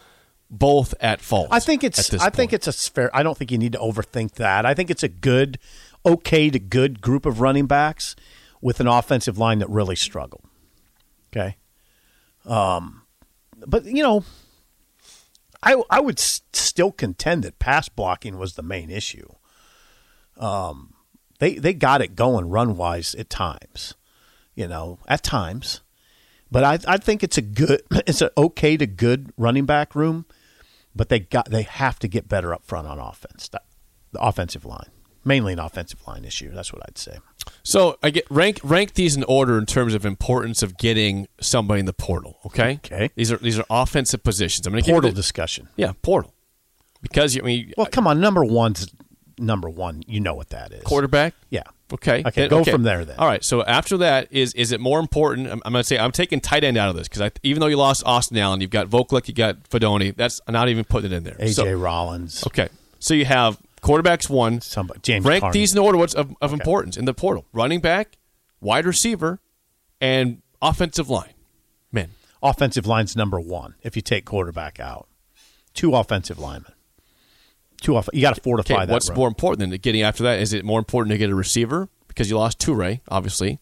both 0.48 0.94
at 1.00 1.20
fault? 1.20 1.48
I 1.50 1.58
think 1.58 1.82
it's 1.82 2.14
I 2.14 2.30
think 2.30 2.52
it's 2.52 2.68
a 2.68 2.72
fair. 2.72 3.10
I 3.14 3.24
don't 3.24 3.36
think 3.36 3.50
you 3.50 3.58
need 3.58 3.72
to 3.72 3.78
overthink 3.78 4.34
that. 4.34 4.64
I 4.64 4.74
think 4.74 4.88
it's 4.90 5.02
a 5.02 5.08
good, 5.08 5.58
okay 6.06 6.48
to 6.48 6.60
good 6.60 7.00
group 7.00 7.26
of 7.26 7.40
running 7.40 7.66
backs 7.66 8.14
with 8.60 8.78
an 8.78 8.86
offensive 8.86 9.36
line 9.36 9.58
that 9.58 9.68
really 9.68 9.96
struggled. 9.96 10.44
Okay, 11.32 11.56
um, 12.46 13.02
but 13.66 13.84
you 13.84 14.04
know, 14.04 14.24
I 15.62 15.82
I 15.90 16.00
would 16.00 16.18
s- 16.18 16.42
still 16.52 16.92
contend 16.92 17.44
that 17.44 17.58
pass 17.58 17.88
blocking 17.88 18.38
was 18.38 18.54
the 18.54 18.62
main 18.62 18.90
issue. 18.90 19.28
Um, 20.36 20.94
they 21.38 21.54
they 21.56 21.74
got 21.74 22.02
it 22.02 22.16
going 22.16 22.48
run 22.48 22.76
wise 22.76 23.14
at 23.14 23.30
times, 23.30 23.94
you 24.54 24.66
know, 24.68 24.98
at 25.06 25.22
times. 25.22 25.82
But 26.50 26.64
I 26.64 26.78
I 26.94 26.96
think 26.96 27.22
it's 27.22 27.38
a 27.38 27.42
good 27.42 27.82
it's 28.06 28.22
an 28.22 28.30
okay 28.36 28.76
to 28.76 28.86
good 28.86 29.32
running 29.36 29.66
back 29.66 29.94
room 29.94 30.26
but 30.94 31.08
they 31.08 31.20
got 31.20 31.50
they 31.50 31.62
have 31.62 31.98
to 32.00 32.08
get 32.08 32.28
better 32.28 32.52
up 32.52 32.64
front 32.64 32.86
on 32.86 32.98
offense. 32.98 33.48
The 33.48 33.60
offensive 34.20 34.64
line, 34.64 34.90
mainly 35.24 35.52
an 35.52 35.58
offensive 35.58 36.00
line 36.06 36.24
issue. 36.24 36.50
That's 36.52 36.72
what 36.72 36.82
I'd 36.88 36.98
say. 36.98 37.18
So 37.62 37.98
I 38.02 38.10
get 38.10 38.26
rank 38.30 38.60
rank 38.62 38.94
these 38.94 39.16
in 39.16 39.24
order 39.24 39.58
in 39.58 39.66
terms 39.66 39.94
of 39.94 40.04
importance 40.06 40.62
of 40.62 40.76
getting 40.78 41.28
somebody 41.40 41.80
in 41.80 41.86
the 41.86 41.92
portal. 41.92 42.38
Okay. 42.46 42.80
Okay. 42.84 43.10
These 43.14 43.32
are 43.32 43.36
these 43.38 43.58
are 43.58 43.64
offensive 43.70 44.22
positions. 44.22 44.66
I'm 44.66 44.72
going 44.72 44.84
to 44.84 44.90
Portal 44.90 45.10
the, 45.10 45.16
discussion. 45.16 45.68
Yeah, 45.76 45.92
portal. 46.02 46.34
Because 47.02 47.36
I 47.38 47.40
mean, 47.42 47.72
Well, 47.76 47.86
come 47.86 48.06
on. 48.06 48.20
Number 48.20 48.44
one's 48.44 48.92
number 49.38 49.68
one. 49.70 50.02
You 50.06 50.20
know 50.20 50.34
what 50.34 50.50
that 50.50 50.72
is. 50.72 50.82
quarterback. 50.84 51.34
Yeah. 51.48 51.62
Okay. 51.92 52.22
Okay, 52.24 52.46
go 52.46 52.62
from 52.62 52.84
there 52.84 53.04
then. 53.04 53.16
All 53.18 53.26
right. 53.26 53.42
So 53.42 53.64
after 53.64 53.96
that, 53.98 54.28
is 54.30 54.52
is 54.54 54.70
it 54.70 54.80
more 54.80 55.00
important? 55.00 55.48
I'm, 55.48 55.60
I'm 55.64 55.72
going 55.72 55.82
to 55.82 55.86
say 55.86 55.98
I'm 55.98 56.12
taking 56.12 56.40
tight 56.40 56.62
end 56.62 56.76
out 56.76 56.88
of 56.88 56.94
this 56.96 57.08
because 57.08 57.32
even 57.42 57.60
though 57.60 57.66
you 57.66 57.76
lost 57.76 58.04
Austin 58.06 58.36
Allen, 58.38 58.60
you've 58.60 58.70
got 58.70 58.88
Vokolek, 58.88 59.26
you 59.28 59.34
got 59.34 59.64
Fidone. 59.68 60.14
That's 60.14 60.40
I'm 60.46 60.52
not 60.52 60.68
even 60.68 60.84
putting 60.84 61.10
it 61.12 61.16
in 61.16 61.24
there. 61.24 61.34
AJ 61.34 61.54
So- 61.54 61.72
Rollins. 61.72 62.46
okay. 62.46 62.68
So 63.00 63.14
you 63.14 63.24
have 63.24 63.58
quarterbacks 63.80 64.28
one. 64.28 64.60
Somebody, 64.60 65.00
James 65.02 65.24
rank 65.24 65.42
Carnie. 65.42 65.52
these 65.52 65.72
in 65.72 65.78
order 65.78 65.98
what's 65.98 66.14
of, 66.14 66.34
of 66.40 66.52
importance 66.52 66.96
in 66.96 67.04
the 67.04 67.14
portal: 67.14 67.46
running 67.52 67.80
back, 67.80 68.16
wide 68.60 68.86
receiver, 68.86 69.40
and 70.00 70.42
offensive 70.62 71.08
line. 71.10 71.32
Men. 71.92 72.10
Offensive 72.42 72.86
line's 72.86 73.16
number 73.16 73.38
one 73.38 73.74
if 73.82 73.96
you 73.96 74.02
take 74.02 74.24
quarterback 74.24 74.80
out. 74.80 75.08
Two 75.74 75.94
offensive 75.94 76.38
linemen. 76.38 76.72
Two 77.80 77.96
off. 77.96 78.08
You 78.12 78.20
got 78.22 78.34
to 78.34 78.40
fortify 78.40 78.74
Okay, 78.74 78.86
that. 78.86 78.92
what's 78.92 79.10
more 79.10 79.28
important 79.28 79.70
than 79.70 79.78
getting 79.80 80.02
after 80.02 80.22
that? 80.24 80.38
Is 80.40 80.52
it 80.52 80.64
more 80.64 80.78
important 80.78 81.12
to 81.12 81.18
get 81.18 81.30
a 81.30 81.34
receiver 81.34 81.88
because 82.08 82.28
you 82.30 82.36
lost 82.38 82.58
Toure, 82.58 83.00
obviously, 83.08 83.60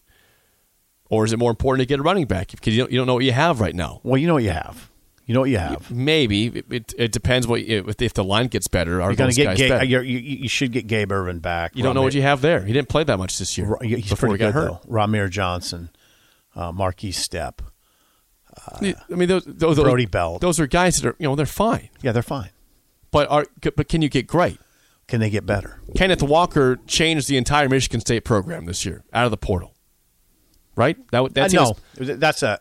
or 1.09 1.23
is 1.25 1.31
it 1.33 1.39
more 1.39 1.49
important 1.51 1.81
to 1.81 1.85
get 1.85 1.99
a 1.99 2.03
running 2.03 2.25
back 2.25 2.51
because 2.51 2.75
you 2.75 2.83
don't, 2.83 2.91
you 2.91 2.97
don't 2.97 3.07
know 3.07 3.13
what 3.13 3.23
you 3.23 3.31
have 3.31 3.59
right 3.61 3.75
now? 3.75 3.99
Well, 4.03 4.17
you 4.17 4.27
know 4.27 4.33
what 4.33 4.43
you 4.43 4.49
have. 4.51 4.89
You 5.29 5.35
know 5.35 5.41
what 5.41 5.51
you 5.51 5.59
have. 5.59 5.91
Maybe 5.91 6.47
it, 6.47 6.95
it, 6.97 7.11
depends 7.11 7.45
what 7.45 7.59
if, 7.59 8.01
if 8.01 8.15
the 8.15 8.23
line 8.23 8.47
gets 8.47 8.67
better. 8.67 8.99
Are 8.99 9.11
You're 9.11 9.15
going 9.15 9.27
those 9.27 9.35
to 9.35 9.43
get 9.55 9.57
Gabe, 9.57 9.87
you, 9.87 9.99
you 10.17 10.49
should 10.49 10.71
get 10.71 10.87
Gabe 10.87 11.11
Ervin 11.11 11.37
back. 11.37 11.75
you 11.75 11.83
don't 11.83 11.93
know 11.93 12.01
what 12.01 12.15
you 12.15 12.23
have 12.23 12.41
there. 12.41 12.65
He 12.65 12.73
didn't 12.73 12.89
play 12.89 13.03
that 13.03 13.17
much 13.19 13.37
this 13.37 13.55
year 13.55 13.77
He's 13.79 14.09
before 14.09 14.31
he 14.31 14.39
got 14.39 14.47
good 14.47 14.53
hurt. 14.55 14.81
though. 14.81 14.91
Rahmir 14.91 15.29
Johnson, 15.29 15.91
uh, 16.55 16.71
Markese 16.71 17.13
Stepp. 17.13 17.59
I 18.81 18.95
mean, 19.11 19.29
those, 19.29 19.45
those, 19.45 19.77
those- 19.77 19.83
Brody 19.83 20.07
Belt. 20.07 20.41
Those 20.41 20.59
are 20.59 20.65
guys 20.65 20.99
that 20.99 21.09
are 21.09 21.15
you 21.19 21.27
know 21.27 21.35
they're 21.35 21.45
fine, 21.45 21.89
Yeah, 22.01 22.11
they're 22.11 22.23
fine. 22.23 22.49
but 23.11 23.29
are 23.29 23.45
but 23.75 23.87
can 23.87 24.01
you 24.01 24.09
get 24.09 24.25
great? 24.25 24.59
Can 25.07 25.19
they 25.19 25.29
get 25.29 25.45
better? 25.45 25.79
Kenneth 25.95 26.23
Walker 26.23 26.79
changed 26.87 27.27
the 27.27 27.37
entire 27.37 27.69
Michigan 27.69 27.99
State 28.01 28.25
program 28.25 28.65
this 28.65 28.83
year 28.83 29.03
out 29.13 29.25
of 29.25 29.31
the 29.31 29.37
portal, 29.37 29.75
right? 30.75 30.97
That 31.11 31.35
that's 31.35 31.53
uh, 31.53 31.73
no, 31.99 32.15
that's 32.15 32.41
a 32.41 32.59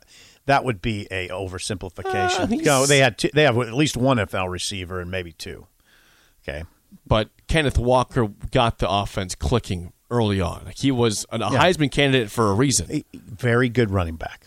that 0.48 0.64
would 0.64 0.82
be 0.82 1.06
a 1.10 1.28
oversimplification. 1.28 2.40
Uh, 2.40 2.46
he's- 2.48 2.64
no, 2.64 2.84
they 2.86 2.98
had 2.98 3.16
two, 3.18 3.30
they 3.32 3.44
have 3.44 3.56
at 3.58 3.72
least 3.72 3.96
one 3.96 4.18
NFL 4.18 4.48
receiver 4.50 5.00
and 5.00 5.10
maybe 5.10 5.32
two. 5.32 5.66
Okay, 6.46 6.64
but 7.06 7.30
Kenneth 7.46 7.78
Walker 7.78 8.28
got 8.50 8.78
the 8.78 8.88
offense 8.90 9.34
clicking 9.34 9.92
early 10.10 10.40
on. 10.40 10.62
Like 10.64 10.78
he 10.78 10.90
was 10.90 11.26
a 11.30 11.38
Heisman 11.38 11.90
candidate 11.90 12.30
for 12.30 12.50
a 12.50 12.54
reason, 12.54 12.90
A 12.90 13.04
very 13.14 13.68
good 13.68 13.90
running 13.90 14.16
back. 14.16 14.46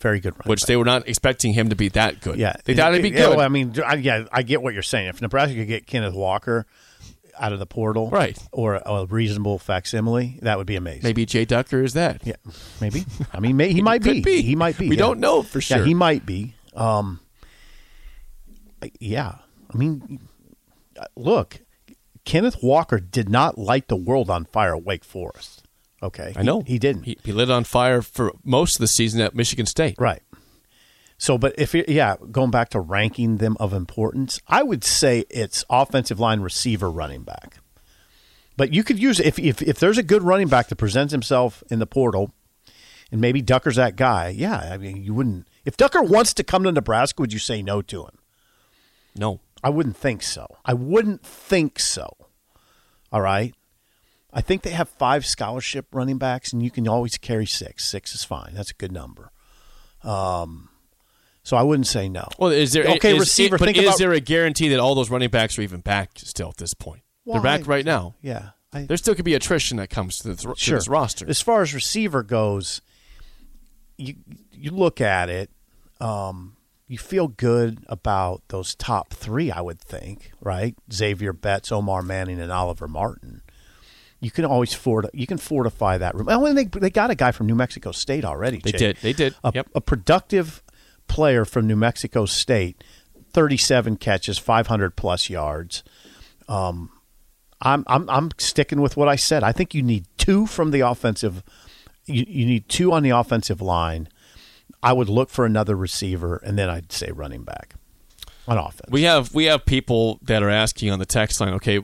Very 0.00 0.20
good 0.20 0.34
running 0.34 0.38
back. 0.40 0.46
which 0.48 0.60
back. 0.60 0.66
they 0.68 0.76
were 0.76 0.84
not 0.84 1.08
expecting 1.08 1.54
him 1.54 1.70
to 1.70 1.76
be 1.76 1.88
that 1.90 2.20
good. 2.20 2.38
Yeah, 2.38 2.54
they 2.66 2.74
thought 2.74 2.92
he'd 2.92 3.00
be 3.02 3.08
Yeah, 3.08 3.16
good. 3.28 3.36
well, 3.38 3.40
I 3.46 3.48
mean, 3.48 3.74
I, 3.84 3.94
yeah, 3.94 4.24
I 4.30 4.42
get 4.42 4.60
what 4.62 4.74
you're 4.74 4.82
saying. 4.82 5.08
If 5.08 5.22
Nebraska 5.22 5.54
could 5.56 5.66
get 5.68 5.86
Kenneth 5.86 6.14
Walker 6.14 6.66
out 7.38 7.52
of 7.52 7.58
the 7.58 7.66
portal, 7.66 8.10
Right. 8.10 8.38
or 8.52 8.76
a 8.84 9.06
reasonable 9.06 9.58
facsimile, 9.58 10.38
that 10.42 10.58
would 10.58 10.66
be 10.66 10.76
amazing. 10.76 11.02
Maybe 11.02 11.26
Jay 11.26 11.44
Ducker 11.44 11.82
is 11.82 11.94
that. 11.94 12.26
Yeah, 12.26 12.36
maybe. 12.80 13.04
I 13.32 13.40
mean, 13.40 13.56
may, 13.56 13.72
he 13.72 13.82
might 13.90 14.02
be. 14.02 14.20
be. 14.20 14.42
He 14.42 14.54
might 14.56 14.78
be. 14.78 14.88
We 14.88 14.96
yeah. 14.96 15.00
don't 15.00 15.20
know 15.20 15.42
for 15.42 15.58
Yeah, 15.58 15.76
sure. 15.78 15.84
he 15.84 15.94
might 15.94 16.24
be. 16.26 16.54
Um, 16.74 17.20
yeah, 19.00 19.36
I 19.72 19.76
mean, 19.76 20.20
look, 21.16 21.60
Kenneth 22.24 22.56
Walker 22.62 23.00
did 23.00 23.28
not 23.28 23.56
light 23.58 23.88
the 23.88 23.96
world 23.96 24.28
on 24.30 24.44
fire 24.44 24.76
at 24.76 24.82
Wake 24.84 25.04
Forest. 25.04 25.62
Okay, 26.02 26.34
I 26.36 26.42
know 26.42 26.60
he, 26.60 26.74
he 26.74 26.78
didn't. 26.78 27.04
He, 27.04 27.16
he 27.24 27.32
lit 27.32 27.48
it 27.48 27.52
on 27.52 27.64
fire 27.64 28.02
for 28.02 28.32
most 28.44 28.76
of 28.76 28.80
the 28.80 28.86
season 28.88 29.22
at 29.22 29.34
Michigan 29.34 29.64
State. 29.64 29.94
Right. 29.98 30.20
So, 31.16 31.38
but 31.38 31.54
if 31.58 31.74
yeah, 31.74 32.16
going 32.30 32.50
back 32.50 32.70
to 32.70 32.80
ranking 32.80 33.38
them 33.38 33.56
of 33.60 33.72
importance, 33.72 34.40
I 34.48 34.62
would 34.62 34.84
say 34.84 35.24
it's 35.30 35.64
offensive 35.70 36.20
line, 36.20 36.40
receiver, 36.40 36.90
running 36.90 37.22
back. 37.22 37.58
But 38.56 38.72
you 38.72 38.84
could 38.84 38.98
use 38.98 39.20
if 39.20 39.38
if 39.38 39.62
if 39.62 39.78
there's 39.78 39.98
a 39.98 40.02
good 40.02 40.22
running 40.22 40.48
back 40.48 40.68
that 40.68 40.76
presents 40.76 41.12
himself 41.12 41.62
in 41.70 41.78
the 41.78 41.86
portal, 41.86 42.32
and 43.10 43.20
maybe 43.20 43.42
Ducker's 43.42 43.76
that 43.76 43.96
guy. 43.96 44.28
Yeah, 44.28 44.56
I 44.56 44.76
mean, 44.76 45.02
you 45.02 45.14
wouldn't. 45.14 45.46
If 45.64 45.76
Ducker 45.76 46.02
wants 46.02 46.34
to 46.34 46.44
come 46.44 46.64
to 46.64 46.72
Nebraska, 46.72 47.22
would 47.22 47.32
you 47.32 47.38
say 47.38 47.62
no 47.62 47.80
to 47.82 48.02
him? 48.02 48.18
No, 49.16 49.40
I 49.62 49.70
wouldn't 49.70 49.96
think 49.96 50.22
so. 50.22 50.46
I 50.64 50.74
wouldn't 50.74 51.24
think 51.24 51.78
so. 51.78 52.16
All 53.12 53.20
right. 53.20 53.54
I 54.32 54.40
think 54.40 54.62
they 54.62 54.70
have 54.70 54.88
five 54.88 55.24
scholarship 55.24 55.86
running 55.92 56.18
backs, 56.18 56.52
and 56.52 56.60
you 56.60 56.70
can 56.70 56.88
always 56.88 57.16
carry 57.16 57.46
six. 57.46 57.86
Six 57.86 58.14
is 58.14 58.24
fine. 58.24 58.50
That's 58.52 58.72
a 58.72 58.74
good 58.74 58.90
number. 58.90 59.30
Um, 60.02 60.70
so 61.44 61.56
I 61.56 61.62
wouldn't 61.62 61.86
say 61.86 62.08
no. 62.08 62.26
Well, 62.38 62.50
is 62.50 62.72
there 62.72 62.84
okay 62.96 63.12
is- 63.14 63.20
receiver? 63.20 63.56
but 63.58 63.66
think 63.66 63.78
is 63.78 63.84
about 63.84 63.98
there 63.98 64.12
a 64.12 64.18
guarantee 64.20 64.68
that 64.70 64.80
all 64.80 64.96
those 64.96 65.08
running 65.10 65.30
backs 65.30 65.56
are 65.58 65.62
even 65.62 65.80
back 65.80 66.10
still 66.16 66.48
at 66.48 66.56
this 66.56 66.74
point? 66.74 67.02
Well, 67.24 67.34
They're 67.34 67.42
back 67.42 67.60
I- 67.68 67.70
right 67.70 67.84
now. 67.84 68.16
yeah. 68.20 68.50
I, 68.72 68.86
There 68.86 68.96
still 68.96 69.14
could 69.14 69.24
be 69.24 69.34
attrition 69.34 69.76
that 69.76 69.88
comes 69.88 70.18
to 70.18 70.28
this, 70.34 70.42
to 70.42 70.70
this 70.74 70.88
roster. 70.88 71.24
As 71.28 71.40
far 71.40 71.62
as 71.62 71.72
receiver 71.72 72.24
goes, 72.24 72.80
you 73.96 74.16
you 74.52 74.72
look 74.72 75.00
at 75.00 75.28
it, 75.30 75.48
um, 76.00 76.56
you 76.88 76.98
feel 76.98 77.28
good 77.28 77.84
about 77.88 78.42
those 78.48 78.74
top 78.74 79.12
three. 79.14 79.50
I 79.52 79.60
would 79.60 79.80
think, 79.80 80.32
right? 80.40 80.74
Zavier 80.90 81.38
Betts, 81.40 81.70
Omar 81.70 82.02
Manning, 82.02 82.40
and 82.40 82.50
Oliver 82.50 82.88
Martin. 82.88 83.42
You 84.20 84.30
can 84.32 84.44
always 84.44 84.74
fort 84.74 85.06
you 85.14 85.26
can 85.26 85.38
fortify 85.38 85.98
that 85.98 86.14
room. 86.16 86.26
Well, 86.26 86.44
and 86.46 86.58
they 86.58 86.64
they 86.64 86.90
got 86.90 87.10
a 87.10 87.14
guy 87.14 87.30
from 87.30 87.46
New 87.46 87.54
Mexico 87.54 87.92
State 87.92 88.24
already. 88.24 88.58
They 88.58 88.72
Jake. 88.72 88.78
did. 88.80 88.96
They 89.02 89.12
did. 89.12 89.34
A, 89.44 89.52
Yep. 89.54 89.68
a 89.76 89.80
productive 89.80 90.62
player 91.08 91.44
from 91.44 91.66
New 91.66 91.76
Mexico 91.76 92.26
State, 92.26 92.82
thirty-seven 93.32 93.96
catches, 93.96 94.38
five 94.38 94.66
hundred 94.66 94.96
plus 94.96 95.28
yards. 95.30 95.82
Um, 96.48 96.90
I'm 97.60 97.84
I'm 97.86 98.08
I'm 98.10 98.30
sticking 98.38 98.80
with 98.80 98.96
what 98.96 99.08
I 99.08 99.16
said. 99.16 99.42
I 99.42 99.52
think 99.52 99.74
you 99.74 99.82
need 99.82 100.06
two 100.18 100.46
from 100.46 100.70
the 100.70 100.80
offensive. 100.80 101.42
You, 102.06 102.24
you 102.28 102.46
need 102.46 102.68
two 102.68 102.92
on 102.92 103.02
the 103.02 103.10
offensive 103.10 103.60
line. 103.62 104.08
I 104.82 104.92
would 104.92 105.08
look 105.08 105.30
for 105.30 105.46
another 105.46 105.74
receiver, 105.76 106.36
and 106.36 106.58
then 106.58 106.68
I'd 106.68 106.92
say 106.92 107.10
running 107.10 107.44
back 107.44 107.74
on 108.46 108.58
offense. 108.58 108.90
We 108.90 109.04
have 109.04 109.34
we 109.34 109.44
have 109.44 109.64
people 109.64 110.18
that 110.22 110.42
are 110.42 110.50
asking 110.50 110.90
on 110.90 110.98
the 110.98 111.06
text 111.06 111.40
line. 111.40 111.54
Okay, 111.54 111.78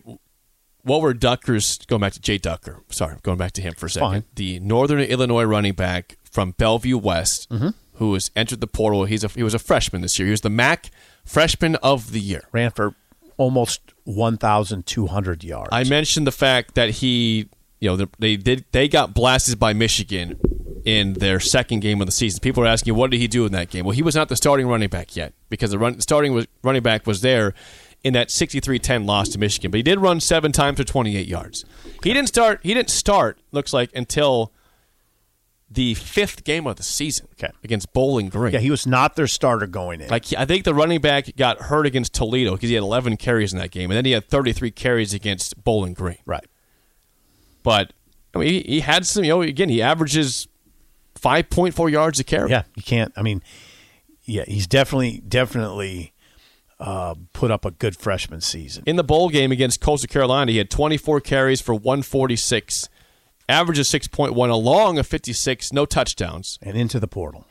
what 0.83 1.01
were 1.01 1.15
Ducker's 1.15 1.79
going 1.87 2.01
back 2.01 2.13
to 2.13 2.21
Jay 2.21 2.37
Ducker? 2.37 2.83
Sorry, 2.91 3.17
going 3.23 3.39
back 3.39 3.53
to 3.53 3.63
him 3.63 3.73
for 3.75 3.87
a 3.87 3.91
second. 3.91 4.11
Fine. 4.11 4.25
The 4.35 4.61
Northern 4.61 5.01
Illinois 5.01 5.45
running 5.45 5.73
back 5.73 6.19
from 6.31 6.51
Bellevue 6.53 6.99
West, 6.99 7.49
Mm-hmm. 7.51 7.69
Who 8.01 8.15
has 8.15 8.31
entered 8.35 8.61
the 8.61 8.67
portal. 8.67 9.05
He's 9.05 9.23
a 9.23 9.29
he 9.29 9.45
was 9.45 9.55
a 9.55 9.59
freshman 9.59 10.01
this 10.03 10.19
year. 10.19 10.27
He 10.27 10.31
was 10.33 10.41
the 10.41 10.51
MAC 10.51 10.91
freshman 11.25 11.77
of 11.77 12.13
the 12.13 12.19
year. 12.19 12.43
ran 12.51 12.71
for 12.71 12.95
almost 13.37 13.93
one 14.05 14.39
thousand 14.39 14.87
two 14.87 15.07
hundred 15.07 15.45
yards. 15.45 15.69
I 15.71 15.85
mentioned 15.85 16.27
the 16.27 16.33
fact 16.33 16.75
that 16.75 16.91
he, 16.91 17.51
you 17.79 17.95
know, 17.95 18.07
they 18.19 18.37
did 18.37 18.65
they 18.73 18.89
got 18.89 19.13
blasted 19.13 19.59
by 19.59 19.75
Michigan 19.75 20.41
in 20.87 21.13
their 21.13 21.39
second 21.41 21.81
game 21.81 22.01
of 22.01 22.07
the 22.07 22.13
season. 22.13 22.41
People 22.41 22.65
are 22.65 22.67
asking, 22.67 22.95
what 22.95 23.11
did 23.11 23.21
he 23.21 23.29
do 23.29 23.45
in 23.45 23.53
that 23.53 23.69
game? 23.69 23.85
Well, 23.85 23.95
he 23.95 24.03
was 24.03 24.15
not 24.15 24.31
the 24.31 24.37
starting 24.37 24.67
running 24.67 24.89
back 24.89 25.15
yet 25.15 25.35
because 25.51 25.71
the 25.71 25.79
run, 25.79 26.01
starting 26.01 26.33
was, 26.33 26.47
running 26.65 26.83
back 26.83 27.07
was 27.07 27.21
there 27.21 27.53
in 28.03 28.15
that 28.15 28.29
63-10 28.29 29.07
loss 29.07 29.29
to 29.29 29.39
Michigan. 29.39 29.71
But 29.71 29.77
he 29.77 29.83
did 29.83 30.01
run 30.01 30.21
seven 30.21 30.53
times 30.53 30.79
for 30.79 30.85
28 30.85 31.27
yards. 31.27 31.67
He 32.03 32.15
didn't 32.15 32.29
start. 32.29 32.61
He 32.63 32.73
didn't 32.73 32.89
start. 32.89 33.39
Looks 33.53 33.75
like 33.75 33.91
until 33.95 34.53
the 35.71 35.95
fifth 35.95 36.43
game 36.43 36.67
of 36.67 36.75
the 36.77 36.83
season 36.83 37.29
Okay. 37.35 37.53
against 37.63 37.93
Bowling 37.93 38.29
Green. 38.29 38.53
yeah, 38.53 38.59
he 38.59 38.71
was 38.71 38.87
not 38.89 39.15
their 39.15 39.29
starter 39.29 39.67
going 39.69 40.01
in. 40.01 40.09
Like 40.09 40.25
I 40.37 40.45
think 40.45 40.65
the 40.65 40.75
running 40.75 41.01
back 41.01 41.35
got 41.37 41.61
hurt 41.63 41.87
against 41.87 42.13
Toledo 42.13 42.53
because 42.57 42.69
he 42.71 42.75
had 42.75 42.83
11 42.83 43.17
carries 43.19 43.53
in 43.53 43.59
that 43.61 43.71
game, 43.71 43.91
and 43.91 43.97
then 43.97 44.05
he 44.05 44.11
had 44.13 44.29
33 44.29 44.71
carries 44.73 45.15
against 45.15 45.63
Bowling 45.63 45.95
Green. 45.95 46.19
right. 46.27 46.45
But 47.63 47.93
I 48.35 48.39
mean, 48.39 48.49
he, 48.49 48.61
he 48.63 48.81
had 48.81 49.07
some. 49.07 49.23
You 49.25 49.31
know, 49.31 49.43
again, 49.43 49.69
he 49.69 49.83
averages 49.83 50.49
5.4 51.21 51.91
yards 51.91 52.19
a 52.21 52.25
carry. 52.25 52.51
Yeah, 52.51 52.63
you 52.75 52.83
can't. 52.83 53.13
I 53.17 53.23
mean, 53.23 53.43
yeah, 54.25 54.45
he's 54.47 54.67
definitely 54.67 55.23
definitely 55.29 56.13
uh, 56.79 57.15
put 57.33 57.51
up 57.51 57.65
a 57.65 57.71
good 57.71 57.97
freshman 57.97 58.41
season. 58.41 58.83
In 58.87 58.97
the 58.97 59.05
bowl 59.05 59.29
game 59.29 59.53
against 59.53 59.81
Coastal 59.81 60.09
Carolina, 60.09 60.51
he 60.53 60.59
had 60.59 60.71
24 60.71 61.21
carries 61.21 61.61
for 61.61 61.75
146, 61.75 62.89
averages 63.51 63.91
6.1, 63.91 64.35
along 64.51 64.99
a 64.99 65.03
56, 65.05 65.73
no 65.73 65.85
touchdowns. 65.85 66.59
and 66.63 66.77
into 66.77 66.99
the 67.01 67.09
portal. 67.09 67.47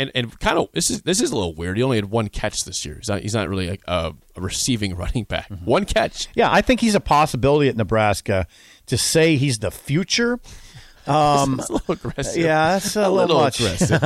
And 0.00 0.12
and 0.14 0.38
kind 0.38 0.58
of 0.58 0.68
this 0.72 0.90
is 0.90 1.02
this 1.02 1.20
is 1.20 1.32
a 1.32 1.34
little 1.36 1.56
weird. 1.56 1.76
He 1.76 1.82
only 1.82 1.96
had 1.96 2.04
one 2.08 2.28
catch 2.28 2.64
this 2.64 2.86
year. 2.86 2.94
He's 2.98 3.08
not 3.08 3.20
he's 3.20 3.34
not 3.34 3.48
really 3.48 3.66
a, 3.70 3.78
a, 3.88 4.12
a 4.36 4.40
receiving 4.40 4.94
running 5.02 5.24
back. 5.24 5.48
Mm-hmm. 5.48 5.64
One 5.64 5.84
catch. 5.86 6.28
Yeah, 6.36 6.52
I 6.52 6.60
think 6.60 6.78
he's 6.80 6.94
a 6.94 7.00
possibility 7.00 7.68
at 7.68 7.76
Nebraska. 7.76 8.46
To 8.86 8.96
say 8.96 9.34
he's 9.34 9.58
the 9.58 9.72
future, 9.72 10.38
um, 11.08 11.58
a 11.58 11.72
little 11.72 11.80
aggressive. 11.94 12.40
yeah, 12.40 12.74
that's 12.74 12.94
a, 12.94 13.00
a 13.00 13.10
little, 13.10 13.38
little 13.38 13.40
much. 13.40 13.58
aggressive. 13.60 14.00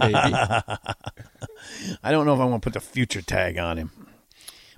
maybe. 0.00 0.14
I 2.02 2.10
don't 2.10 2.26
know 2.26 2.34
if 2.34 2.40
I 2.40 2.44
want 2.44 2.62
to 2.62 2.66
put 2.66 2.72
the 2.74 2.80
future 2.80 3.22
tag 3.22 3.56
on 3.56 3.76
him, 3.76 3.90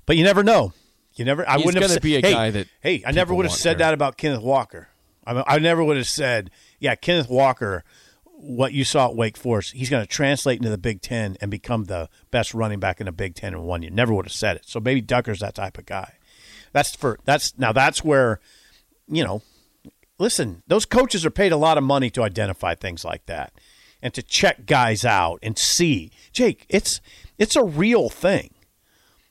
but 0.05 0.17
you 0.19 0.25
never 0.25 0.43
know. 0.43 0.75
You 1.15 1.25
never. 1.25 1.49
I 1.49 1.57
He's 1.57 1.65
wouldn't 1.65 1.83
have 1.83 1.93
said- 1.93 2.03
be 2.03 2.17
a 2.17 2.21
hey, 2.21 2.33
guy 2.33 2.51
that 2.51 2.67
Hey, 2.83 3.03
I 3.07 3.13
never 3.13 3.35
would 3.35 3.47
have 3.47 3.55
said 3.55 3.79
there. 3.79 3.87
that 3.87 3.95
about 3.95 4.19
Kenneth 4.19 4.43
Walker. 4.43 4.89
I, 5.29 5.45
I 5.47 5.59
never 5.59 5.85
would 5.85 5.97
have 5.97 6.09
said, 6.09 6.51
yeah, 6.79 6.95
Kenneth 6.95 7.29
Walker, 7.29 7.85
what 8.25 8.73
you 8.73 8.85
saw 8.85 9.09
at 9.09 9.17
Wake 9.17 9.37
Forest, 9.37 9.73
he's 9.73 9.91
going 9.91 10.03
to 10.03 10.09
translate 10.09 10.59
into 10.59 10.71
the 10.71 10.79
Big 10.79 11.03
Ten 11.03 11.37
and 11.41 11.51
become 11.51 11.85
the 11.85 12.09
best 12.31 12.55
running 12.55 12.81
back 12.81 13.01
in 13.01 13.07
the 13.07 13.13
Big 13.13 13.35
Ten 13.35 13.53
in 13.53 13.63
one 13.63 13.83
year. 13.83 13.91
Never 13.91 14.15
would 14.15 14.27
have 14.27 14.33
said 14.33 14.57
it. 14.57 14.65
So 14.67 14.81
maybe 14.81 15.01
Ducker's 15.01 15.41
that 15.41 15.55
type 15.55 15.77
of 15.79 15.87
guy. 15.87 16.15
That's 16.73 16.95
for 16.95 17.19
that's 17.25 17.59
now 17.59 17.73
that's 17.73 18.05
where, 18.05 18.41
you 19.09 19.25
know, 19.25 19.43
listen, 20.19 20.63
those 20.67 20.85
coaches 20.85 21.25
are 21.25 21.31
paid 21.31 21.53
a 21.53 21.57
lot 21.57 21.79
of 21.79 21.85
money 21.85 22.11
to 22.11 22.23
identify 22.23 22.75
things 22.75 23.05
like 23.05 23.27
that 23.27 23.53
and 24.03 24.13
to 24.15 24.23
check 24.23 24.67
guys 24.67 25.05
out 25.05 25.39
and 25.43 25.59
see. 25.59 26.11
Jake, 26.33 26.67
it's 26.69 27.01
it's 27.39 27.57
a 27.57 27.65
real 27.65 28.09
thing. 28.09 28.55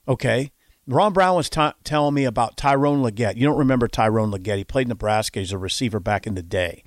Okay. 0.08 0.52
Ron 0.88 1.12
Brown 1.12 1.36
was 1.36 1.50
t- 1.50 1.72
telling 1.84 2.14
me 2.14 2.24
about 2.24 2.56
Tyrone 2.56 3.04
Legette. 3.04 3.36
You 3.36 3.46
don't 3.46 3.58
remember 3.58 3.88
Tyrone 3.88 4.32
Legette? 4.32 4.58
He 4.58 4.64
played 4.64 4.88
Nebraska. 4.88 5.40
He's 5.40 5.52
a 5.52 5.58
receiver 5.58 6.00
back 6.00 6.26
in 6.26 6.36
the 6.36 6.44
day. 6.44 6.84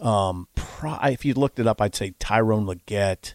Um, 0.00 0.48
if 0.82 1.24
you 1.24 1.34
looked 1.34 1.60
it 1.60 1.66
up, 1.66 1.80
I'd 1.80 1.94
say 1.94 2.14
Tyrone 2.18 2.66
Legette, 2.66 3.34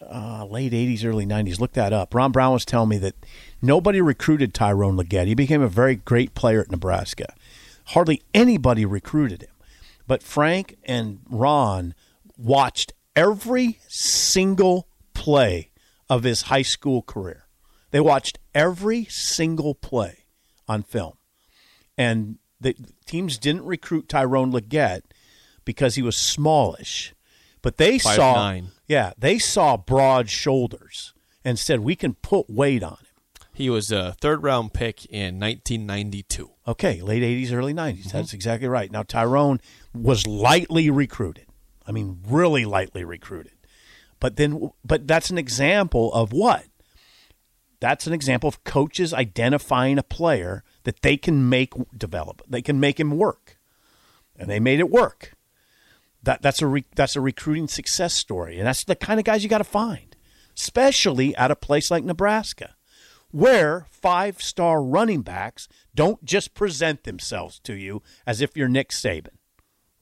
uh, 0.00 0.44
late 0.44 0.72
80s, 0.72 1.04
early 1.04 1.24
90s. 1.24 1.60
Look 1.60 1.72
that 1.72 1.92
up. 1.92 2.14
Ron 2.14 2.32
Brown 2.32 2.52
was 2.52 2.64
telling 2.64 2.88
me 2.88 2.98
that 2.98 3.14
nobody 3.60 4.00
recruited 4.00 4.54
Tyrone 4.54 4.96
Legette. 4.96 5.28
He 5.28 5.34
became 5.34 5.62
a 5.62 5.68
very 5.68 5.96
great 5.96 6.34
player 6.34 6.60
at 6.60 6.70
Nebraska. 6.70 7.32
Hardly 7.86 8.22
anybody 8.34 8.84
recruited 8.84 9.42
him. 9.42 9.50
But 10.08 10.22
Frank 10.24 10.76
and 10.84 11.20
Ron 11.28 11.94
watched 12.36 12.92
every 13.14 13.78
single 13.88 14.88
play 15.14 15.70
of 16.10 16.24
his 16.24 16.42
high 16.42 16.62
school 16.62 17.02
career. 17.02 17.46
They 17.92 18.00
watched 18.00 18.38
every 18.54 19.04
single 19.06 19.74
play 19.74 20.24
on 20.68 20.82
film. 20.82 21.14
And 21.96 22.38
the 22.60 22.76
teams 23.06 23.38
didn't 23.38 23.64
recruit 23.64 24.08
Tyrone 24.08 24.52
Legette 24.52 25.02
because 25.64 25.94
he 25.94 26.02
was 26.02 26.16
smallish. 26.16 27.14
But 27.60 27.76
they 27.76 27.98
Five 27.98 28.16
saw 28.16 28.34
nine. 28.34 28.68
Yeah, 28.88 29.12
they 29.16 29.38
saw 29.38 29.76
broad 29.76 30.28
shoulders 30.28 31.14
and 31.44 31.58
said 31.58 31.80
we 31.80 31.96
can 31.96 32.14
put 32.14 32.50
weight 32.50 32.82
on 32.82 32.92
him. 32.92 33.06
He 33.54 33.68
was 33.68 33.92
a 33.92 34.16
third 34.20 34.42
round 34.42 34.72
pick 34.72 35.04
in 35.06 35.38
1992. 35.38 36.50
Okay, 36.66 37.02
late 37.02 37.22
80s, 37.22 37.52
early 37.52 37.74
90s. 37.74 37.98
Mm-hmm. 37.98 38.08
That's 38.16 38.32
exactly 38.32 38.68
right. 38.68 38.90
Now, 38.90 39.02
Tyrone 39.02 39.60
was 39.94 40.26
lightly 40.26 40.90
recruited. 40.90 41.46
I 41.86 41.92
mean, 41.92 42.20
really 42.26 42.64
lightly 42.64 43.04
recruited. 43.04 43.52
But 44.20 44.36
then, 44.36 44.70
but 44.84 45.06
that's 45.06 45.30
an 45.30 45.38
example 45.38 46.12
of 46.14 46.32
what? 46.32 46.64
That's 47.82 48.06
an 48.06 48.12
example 48.12 48.46
of 48.46 48.62
coaches 48.62 49.12
identifying 49.12 49.98
a 49.98 50.04
player 50.04 50.62
that 50.84 51.02
they 51.02 51.16
can 51.16 51.48
make 51.48 51.72
develop. 51.98 52.40
They 52.48 52.62
can 52.62 52.78
make 52.78 53.00
him 53.00 53.10
work, 53.18 53.58
and 54.36 54.48
they 54.48 54.60
made 54.60 54.78
it 54.78 54.88
work. 54.88 55.32
That 56.22 56.42
that's 56.42 56.62
a 56.62 56.68
re, 56.68 56.84
that's 56.94 57.16
a 57.16 57.20
recruiting 57.20 57.66
success 57.66 58.14
story, 58.14 58.56
and 58.58 58.68
that's 58.68 58.84
the 58.84 58.94
kind 58.94 59.18
of 59.18 59.24
guys 59.24 59.42
you 59.42 59.50
got 59.50 59.58
to 59.58 59.64
find, 59.64 60.14
especially 60.56 61.34
at 61.34 61.50
a 61.50 61.56
place 61.56 61.90
like 61.90 62.04
Nebraska, 62.04 62.76
where 63.32 63.88
five 63.90 64.40
star 64.40 64.80
running 64.80 65.22
backs 65.22 65.66
don't 65.92 66.24
just 66.24 66.54
present 66.54 67.02
themselves 67.02 67.58
to 67.64 67.74
you 67.74 68.00
as 68.24 68.40
if 68.40 68.56
you're 68.56 68.68
Nick 68.68 68.90
Saban, 68.90 69.38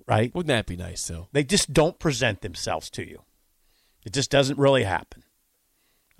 right? 0.07 0.35
Wouldn't 0.35 0.49
that 0.49 0.67
be 0.67 0.77
nice, 0.77 1.09
though? 1.09 1.29
They 1.33 1.45
just 1.45 1.73
don't 1.73 1.99
present 1.99 2.43
themselves 2.43 2.91
to 2.91 3.09
you. 3.09 3.23
It 4.05 4.13
just 4.13 4.31
doesn't 4.31 4.59
really 4.59 4.85
happen. 4.85 5.23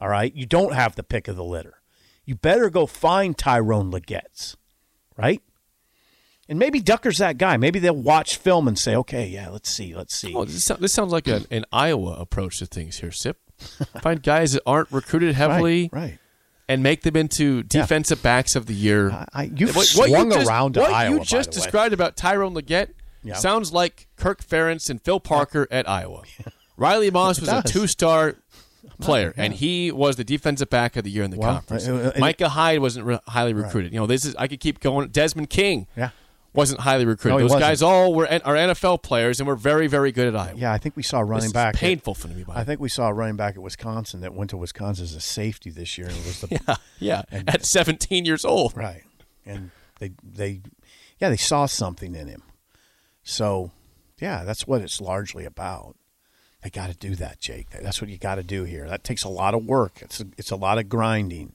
All 0.01 0.09
right? 0.09 0.35
You 0.35 0.47
don't 0.47 0.75
have 0.75 0.97
the 0.97 1.03
pick 1.03 1.29
of 1.29 1.37
the 1.37 1.45
litter. 1.45 1.75
You 2.25 2.35
better 2.35 2.71
go 2.71 2.87
find 2.87 3.37
Tyrone 3.37 3.91
Legette's, 3.91 4.57
right? 5.17 5.43
And 6.49 6.59
maybe 6.59 6.81
Ducker's 6.81 7.19
that 7.19 7.39
guy. 7.39 7.57
Maybe 7.57 7.79
they'll 7.79 7.95
watch 7.95 8.37
film 8.37 8.67
and 8.67 8.79
say, 8.79 8.97
okay, 8.97 9.27
yeah, 9.29 9.49
let's 9.51 9.71
see, 9.71 9.95
let's 9.95 10.15
see. 10.17 10.35
Oh, 10.35 10.45
this, 10.45 10.67
this 10.81 10.93
sounds 10.93 11.13
like 11.13 11.29
a, 11.29 11.43
an 11.51 11.65
Iowa 11.73 12.15
approach 12.15 12.59
to 12.59 12.67
things 12.67 12.99
here, 12.99 13.13
Sip. 13.13 13.39
Find 14.03 14.23
guys 14.23 14.53
that 14.53 14.63
aren't 14.67 14.91
recruited 14.91 15.35
heavily 15.35 15.91
right, 15.93 16.03
right. 16.03 16.19
and 16.69 16.83
make 16.83 17.03
them 17.03 17.15
into 17.15 17.63
defensive 17.63 18.23
backs 18.23 18.57
of 18.57 18.67
the 18.67 18.75
year. 18.75 19.11
I, 19.11 19.27
I, 19.33 19.43
you've 19.55 19.77
What- 19.77 19.87
swung 19.87 20.11
what 20.11 20.25
you 20.27 20.33
just- 20.33 20.49
around 20.49 20.75
to 20.75 20.81
what 20.81 20.93
Iowa. 20.93 21.19
you 21.19 21.25
just 21.25 21.53
the 21.53 21.59
way. 21.61 21.63
described 21.65 21.95
about 21.95 22.17
Tyrone 22.17 22.55
Legette 22.55 22.91
Yeah. 23.23 23.35
sounds 23.35 23.73
like 23.73 24.09
Kirk 24.17 24.43
Ferentz 24.45 24.89
and 24.91 25.01
Phil 25.03 25.21
Parker 25.21 25.69
at 25.71 25.89
Iowa. 25.89 26.23
Riley 26.77 27.11
Moss 27.11 27.39
was 27.39 27.51
a 27.51 27.63
two-star 27.63 28.37
player, 29.01 29.33
and 29.37 29.53
he 29.55 29.91
was 29.93 30.17
the 30.17 30.25
defensive 30.25 30.71
back 30.71 30.97
of 30.97 31.05
the 31.05 31.11
year 31.11 31.23
in 31.25 31.31
the 31.31 31.39
Well, 31.39 31.55
conference. 31.55 31.87
uh, 31.89 32.13
uh, 32.15 32.19
Micah 32.19 32.49
Hyde 32.49 32.81
wasn't 32.81 33.07
re- 33.07 33.19
highly 33.29 33.53
recruited. 33.55 33.93
You 33.93 34.01
know, 34.01 34.07
this 34.07 34.25
is 34.25 34.35
I 34.37 34.47
could 34.49 34.61
keep 34.61 34.81
going. 34.81 35.09
Desmond 35.11 35.51
King, 35.51 35.87
Yeah. 35.97 36.11
wasn't 36.53 36.81
highly 36.81 37.05
recruited. 37.05 37.37
No, 37.39 37.45
Those 37.45 37.51
wasn't. 37.51 37.61
guys 37.63 37.83
all 37.83 38.15
were 38.15 38.27
are 38.27 38.57
NFL 38.57 38.99
players 39.03 39.39
and 39.41 39.47
were 39.47 39.57
very 39.57 39.87
very 39.87 40.13
good 40.13 40.29
at 40.29 40.37
Iowa. 40.37 40.59
Yeah, 40.59 40.73
I 40.73 40.79
think 40.79 40.97
we 40.97 41.03
saw 41.03 41.19
a 41.21 41.25
This 41.25 41.31
running 41.31 41.47
is 41.47 41.53
back. 41.53 41.75
at- 41.75 41.81
painful 41.81 42.15
for 42.15 42.29
me. 42.29 42.45
I 42.49 42.65
think 42.65 42.81
we 42.81 42.89
saw 42.89 43.09
a 43.09 43.13
running 43.13 43.37
back 43.37 43.55
at 43.57 43.63
Wisconsin 43.63 44.21
that 44.23 44.35
went 44.35 44.51
to 44.51 44.57
Wisconsin 44.57 45.05
as 45.05 45.15
a 45.15 45.21
safety 45.21 45.71
this 45.71 45.97
year, 45.99 46.09
and 46.09 46.17
was 46.25 46.41
the 46.41 46.61
yeah, 46.99 47.23
yeah, 47.33 47.43
at 47.47 47.65
17 47.65 48.25
years 48.25 48.45
old. 48.45 48.77
Right. 48.77 49.03
And 49.47 49.71
they 49.99 50.13
they 50.23 50.61
yeah, 51.19 51.29
they 51.29 51.37
saw 51.37 51.67
something 51.67 52.15
in 52.15 52.27
him. 52.29 52.43
So, 53.23 53.71
yeah, 54.21 54.45
that's 54.45 54.67
what 54.67 54.81
it's 54.81 55.01
largely 55.01 55.45
about. 55.45 55.95
They 56.63 56.71
got 56.71 56.91
to 56.91 56.97
do 56.97 57.15
that, 57.17 57.41
Jake. 57.41 57.71
That's 57.71 58.01
what 58.01 58.11
you 58.11 58.19
got 58.19 58.35
to 58.35 58.43
do 58.43 58.65
here. 58.65 58.87
That 58.89 59.05
takes 59.05 59.25
a 59.25 59.29
lot 59.29 59.55
of 59.55 59.65
work. 59.65 60.01
It's 60.03 60.21
a, 60.21 60.27
it's 60.37 60.51
a 60.51 60.57
lot 60.57 60.79
of 60.79 60.89
grinding 60.89 61.55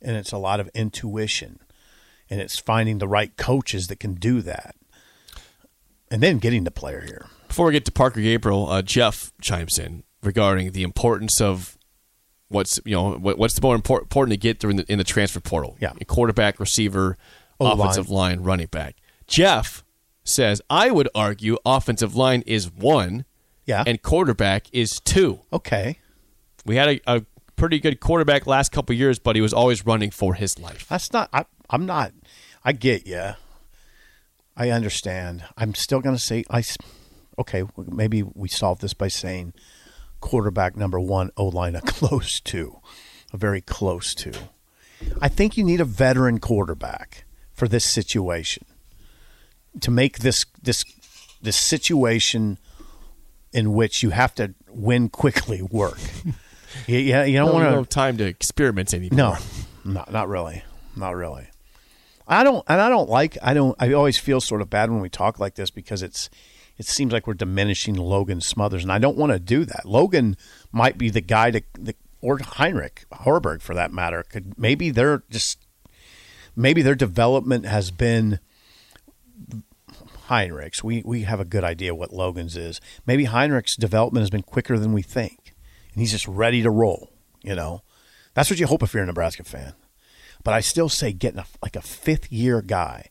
and 0.00 0.16
it's 0.16 0.32
a 0.32 0.38
lot 0.38 0.60
of 0.60 0.68
intuition. 0.74 1.60
And 2.30 2.40
it's 2.40 2.58
finding 2.58 2.98
the 2.98 3.08
right 3.08 3.36
coaches 3.36 3.88
that 3.88 4.00
can 4.00 4.14
do 4.14 4.40
that. 4.42 4.76
And 6.10 6.22
then 6.22 6.38
getting 6.38 6.64
the 6.64 6.70
player 6.70 7.00
here. 7.00 7.26
Before 7.48 7.66
we 7.66 7.72
get 7.72 7.84
to 7.86 7.92
Parker 7.92 8.20
Gabriel, 8.20 8.68
uh, 8.68 8.82
Jeff 8.82 9.32
chimes 9.40 9.78
in 9.78 10.04
regarding 10.22 10.72
the 10.72 10.82
importance 10.82 11.40
of 11.40 11.76
what's 12.48 12.78
you 12.84 12.94
know 12.94 13.12
what, 13.14 13.38
what's 13.38 13.54
the 13.54 13.60
more 13.60 13.74
import, 13.74 14.02
important 14.02 14.32
to 14.32 14.36
get 14.36 14.60
during 14.60 14.76
the, 14.76 14.84
in 14.90 14.98
the 14.98 15.04
transfer 15.04 15.40
portal. 15.40 15.76
Yeah. 15.80 15.92
A 16.00 16.04
quarterback, 16.04 16.60
receiver, 16.60 17.16
O-line. 17.58 17.78
offensive 17.78 18.10
line, 18.10 18.40
running 18.40 18.66
back. 18.66 18.96
Jeff 19.26 19.84
says 20.22 20.60
I 20.70 20.90
would 20.90 21.08
argue 21.14 21.56
offensive 21.64 22.14
line 22.14 22.42
is 22.46 22.70
one, 22.70 23.24
Yeah. 23.66 23.82
and 23.86 24.00
quarterback 24.00 24.66
is 24.72 25.00
two. 25.00 25.40
okay. 25.52 25.98
We 26.64 26.76
had 26.76 26.88
a, 26.88 27.00
a 27.06 27.22
pretty 27.56 27.78
good 27.78 28.00
quarterback 28.00 28.46
last 28.46 28.72
couple 28.72 28.92
of 28.94 28.98
years, 28.98 29.18
but 29.18 29.36
he 29.36 29.42
was 29.42 29.52
always 29.52 29.86
running 29.86 30.10
for 30.10 30.34
his 30.34 30.58
life. 30.58 30.86
That's 30.88 31.12
not. 31.12 31.28
I, 31.32 31.44
I'm 31.70 31.86
not. 31.86 32.12
I 32.64 32.72
get 32.72 33.06
you. 33.06 33.32
I 34.56 34.70
understand. 34.70 35.44
I'm 35.56 35.74
still 35.74 36.00
going 36.00 36.16
to 36.16 36.22
say. 36.22 36.44
I. 36.50 36.64
Okay, 37.38 37.64
maybe 37.76 38.22
we 38.22 38.48
solve 38.48 38.80
this 38.80 38.94
by 38.94 39.08
saying 39.08 39.52
quarterback 40.20 40.76
number 40.76 40.98
one, 40.98 41.30
O 41.36 41.46
line 41.46 41.76
a 41.76 41.80
close 41.86 42.40
to, 42.40 42.80
a 43.32 43.36
very 43.36 43.60
close 43.60 44.14
to. 44.16 44.32
I 45.20 45.28
think 45.28 45.56
you 45.56 45.64
need 45.64 45.80
a 45.80 45.84
veteran 45.84 46.38
quarterback 46.40 47.24
for 47.52 47.68
this 47.68 47.84
situation 47.84 48.64
to 49.80 49.90
make 49.90 50.20
this 50.20 50.46
this 50.62 50.84
this 51.42 51.56
situation 51.56 52.58
in 53.56 53.72
which 53.72 54.02
you 54.02 54.10
have 54.10 54.34
to 54.36 54.54
win 54.68 55.08
quickly 55.08 55.62
work. 55.62 55.98
yeah, 56.86 56.98
yeah, 56.98 57.24
you 57.24 57.38
don't 57.38 57.46
No, 57.48 57.52
want 57.54 57.64
to. 57.64 57.70
no 57.70 57.84
time 57.84 58.16
to 58.18 58.24
experiment 58.24 58.92
anymore. 58.94 59.16
No, 59.16 59.36
not 59.84 60.12
not 60.12 60.28
really, 60.28 60.62
not 60.94 61.16
really. 61.16 61.48
I 62.28 62.42
don't, 62.44 62.64
and 62.68 62.80
I 62.80 62.88
don't 62.88 63.08
like. 63.08 63.38
I 63.42 63.54
don't. 63.54 63.74
I 63.80 63.92
always 63.92 64.18
feel 64.18 64.40
sort 64.40 64.60
of 64.60 64.68
bad 64.68 64.90
when 64.90 65.00
we 65.00 65.08
talk 65.08 65.40
like 65.40 65.54
this 65.54 65.70
because 65.70 66.02
it's. 66.02 66.28
It 66.78 66.84
seems 66.84 67.10
like 67.10 67.26
we're 67.26 67.32
diminishing 67.32 67.94
Logan 67.94 68.42
Smothers, 68.42 68.82
and 68.82 68.92
I 68.92 68.98
don't 68.98 69.16
want 69.16 69.32
to 69.32 69.38
do 69.38 69.64
that. 69.64 69.86
Logan 69.86 70.36
might 70.72 70.98
be 70.98 71.08
the 71.08 71.22
guy 71.22 71.50
to, 71.50 71.62
the, 71.72 71.94
or 72.20 72.38
Heinrich 72.38 73.06
Haarberg 73.10 73.62
for 73.62 73.74
that 73.74 73.92
matter. 73.92 74.22
Could 74.22 74.58
maybe 74.58 74.90
they're 74.90 75.22
just, 75.30 75.56
maybe 76.54 76.82
their 76.82 76.94
development 76.94 77.64
has 77.64 77.90
been 77.90 78.40
Heinrich's. 80.28 80.82
We 80.82 81.02
we 81.04 81.22
have 81.22 81.40
a 81.40 81.44
good 81.44 81.64
idea 81.64 81.94
what 81.94 82.12
Logan's 82.12 82.56
is. 82.56 82.80
Maybe 83.06 83.24
Heinrich's 83.24 83.76
development 83.76 84.22
has 84.22 84.30
been 84.30 84.42
quicker 84.42 84.78
than 84.78 84.92
we 84.92 85.02
think, 85.02 85.54
and 85.92 86.00
he's 86.00 86.12
just 86.12 86.28
ready 86.28 86.62
to 86.62 86.70
roll. 86.70 87.10
You 87.42 87.54
know, 87.54 87.82
that's 88.34 88.50
what 88.50 88.58
you 88.58 88.66
hope 88.66 88.82
if 88.82 88.92
you're 88.92 89.02
a 89.02 89.06
Nebraska 89.06 89.44
fan. 89.44 89.74
But 90.42 90.54
I 90.54 90.60
still 90.60 90.88
say 90.88 91.12
getting 91.12 91.40
a, 91.40 91.46
like 91.62 91.76
a 91.76 91.80
fifth 91.80 92.30
year 92.30 92.62
guy 92.62 93.10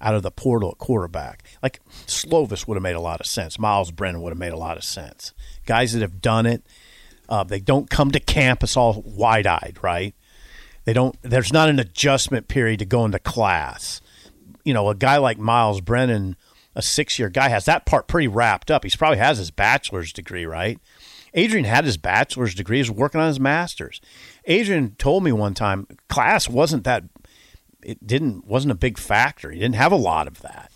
out 0.00 0.14
of 0.14 0.22
the 0.22 0.30
portal 0.30 0.70
at 0.72 0.78
quarterback, 0.78 1.44
like 1.62 1.80
Slovis 2.06 2.66
would 2.66 2.74
have 2.74 2.82
made 2.82 2.96
a 2.96 3.00
lot 3.00 3.20
of 3.20 3.26
sense. 3.26 3.58
Miles 3.58 3.92
Brennan 3.92 4.20
would 4.22 4.30
have 4.30 4.38
made 4.38 4.52
a 4.52 4.56
lot 4.58 4.76
of 4.76 4.82
sense. 4.82 5.32
Guys 5.64 5.92
that 5.92 6.02
have 6.02 6.20
done 6.20 6.44
it, 6.44 6.64
uh, 7.28 7.44
they 7.44 7.60
don't 7.60 7.88
come 7.88 8.10
to 8.10 8.20
campus 8.20 8.76
all 8.76 9.02
wide 9.06 9.46
eyed, 9.46 9.78
right? 9.80 10.14
They 10.84 10.92
don't. 10.92 11.16
There's 11.22 11.52
not 11.52 11.68
an 11.68 11.78
adjustment 11.78 12.48
period 12.48 12.80
to 12.80 12.84
go 12.84 13.04
into 13.04 13.18
class. 13.18 14.00
You 14.64 14.74
know, 14.74 14.88
a 14.88 14.94
guy 14.94 15.18
like 15.18 15.38
Miles 15.38 15.80
Brennan, 15.80 16.36
a 16.74 16.82
six 16.82 17.18
year 17.18 17.28
guy, 17.28 17.48
has 17.48 17.64
that 17.66 17.86
part 17.86 18.06
pretty 18.08 18.28
wrapped 18.28 18.70
up. 18.70 18.84
He's 18.84 18.96
probably 18.96 19.18
has 19.18 19.38
his 19.38 19.50
bachelor's 19.50 20.12
degree, 20.12 20.46
right? 20.46 20.78
Adrian 21.34 21.64
had 21.64 21.84
his 21.84 21.96
bachelor's 21.96 22.54
degree, 22.54 22.76
he 22.78 22.82
was 22.82 22.90
working 22.90 23.20
on 23.20 23.28
his 23.28 23.40
master's. 23.40 24.00
Adrian 24.44 24.94
told 24.96 25.24
me 25.24 25.32
one 25.32 25.54
time 25.54 25.86
class 26.08 26.48
wasn't 26.48 26.84
that 26.84 27.04
it 27.82 28.06
didn't 28.06 28.46
wasn't 28.46 28.72
a 28.72 28.76
big 28.76 28.98
factor. 28.98 29.50
He 29.50 29.58
didn't 29.58 29.76
have 29.76 29.92
a 29.92 29.96
lot 29.96 30.26
of 30.26 30.40
that. 30.42 30.70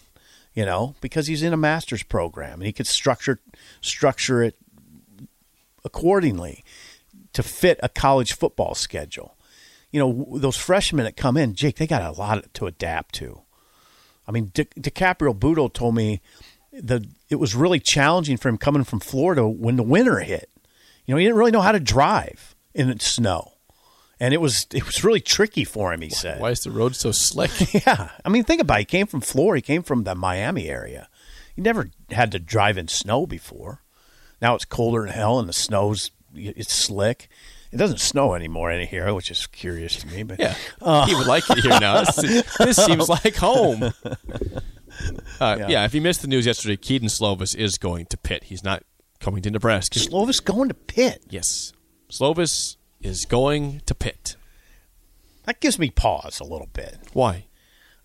you 0.56 0.64
know, 0.64 0.94
because 1.02 1.26
he's 1.26 1.42
in 1.42 1.52
a 1.52 1.56
master's 1.56 2.02
program 2.02 2.54
and 2.54 2.66
he 2.66 2.72
could 2.72 2.86
structure 2.86 3.40
structure 3.82 4.42
it 4.42 4.56
accordingly 5.84 6.64
to 7.34 7.42
fit 7.42 7.78
a 7.82 7.88
college 7.90 8.32
football 8.32 8.74
schedule. 8.74 9.36
You 9.92 10.00
know, 10.00 10.38
those 10.38 10.56
freshmen 10.56 11.04
that 11.04 11.16
come 11.16 11.36
in, 11.36 11.54
Jake, 11.54 11.76
they 11.76 11.86
got 11.86 12.02
a 12.02 12.18
lot 12.18 12.52
to 12.54 12.66
adapt 12.66 13.14
to. 13.16 13.42
I 14.26 14.32
mean, 14.32 14.50
Di- 14.52 14.64
DiCaprio 14.64 15.38
Bootle 15.38 15.68
told 15.68 15.94
me 15.94 16.20
the 16.72 17.06
it 17.28 17.36
was 17.36 17.54
really 17.54 17.80
challenging 17.80 18.36
for 18.36 18.48
him 18.48 18.58
coming 18.58 18.84
from 18.84 19.00
Florida 19.00 19.46
when 19.46 19.76
the 19.76 19.82
winter 19.82 20.20
hit. 20.20 20.50
You 21.04 21.14
know, 21.14 21.18
he 21.18 21.24
didn't 21.24 21.38
really 21.38 21.52
know 21.52 21.60
how 21.60 21.72
to 21.72 21.80
drive 21.80 22.54
in 22.74 22.88
the 22.88 22.98
snow, 22.98 23.52
and 24.18 24.34
it 24.34 24.40
was 24.40 24.66
it 24.72 24.84
was 24.84 25.04
really 25.04 25.20
tricky 25.20 25.64
for 25.64 25.92
him. 25.92 26.02
He 26.02 26.10
said, 26.10 26.40
Why 26.40 26.50
is 26.50 26.60
the 26.60 26.70
road 26.70 26.96
so 26.96 27.12
slick? 27.12 27.50
"Yeah, 27.86 28.10
I 28.24 28.28
mean, 28.28 28.44
think 28.44 28.60
about 28.60 28.78
it. 28.78 28.80
He 28.80 28.84
came 28.86 29.06
from 29.06 29.20
Florida. 29.20 29.58
He 29.58 29.62
came 29.74 29.82
from 29.82 30.04
the 30.04 30.14
Miami 30.14 30.68
area. 30.68 31.08
He 31.54 31.62
never 31.62 31.90
had 32.10 32.32
to 32.32 32.38
drive 32.38 32.76
in 32.76 32.88
snow 32.88 33.26
before. 33.26 33.82
Now 34.42 34.54
it's 34.54 34.64
colder 34.64 35.02
than 35.02 35.12
hell, 35.12 35.38
and 35.38 35.48
the 35.48 35.52
snow's 35.54 36.10
it's 36.34 36.74
slick. 36.74 37.28
It 37.72 37.76
doesn't 37.78 38.00
snow 38.00 38.34
anymore 38.34 38.70
in 38.70 38.86
here, 38.86 39.12
which 39.14 39.30
is 39.30 39.46
curious 39.48 39.96
to 39.96 40.06
me. 40.06 40.22
But 40.22 40.38
Yeah, 40.40 40.54
he 41.06 41.14
would 41.14 41.26
like 41.26 41.48
it 41.50 41.58
here 41.58 41.78
now. 41.80 42.04
This, 42.04 42.56
this 42.58 42.76
seems 42.84 43.08
like 43.24 43.36
home. 43.36 43.92
Uh, 45.40 45.56
yeah. 45.68 45.84
if 45.84 45.92
you 45.94 46.00
missed 46.00 46.22
the 46.22 46.26
news 46.28 46.46
yesterday, 46.46 46.74
Kedon 46.76 47.08
Slovis 47.08 47.54
is 47.54 47.76
going 47.76 48.06
to 48.06 48.16
Pitt. 48.16 48.44
He's 48.44 48.64
not 48.64 48.82
coming 49.20 49.42
to 49.42 49.50
Nebraska. 49.50 49.98
Slovis 49.98 50.42
going 50.42 50.68
to 50.68 50.74
Pitt. 50.74 51.22
yes, 51.28 51.74
Slovis 52.10 52.76
is 53.02 53.26
going 53.26 53.82
to 53.84 53.94
Pitt. 53.94 54.36
That 55.44 55.60
gives 55.60 55.78
me 55.78 55.90
pause 55.90 56.40
a 56.40 56.44
little 56.44 56.68
bit. 56.72 56.96
Why? 57.12 57.44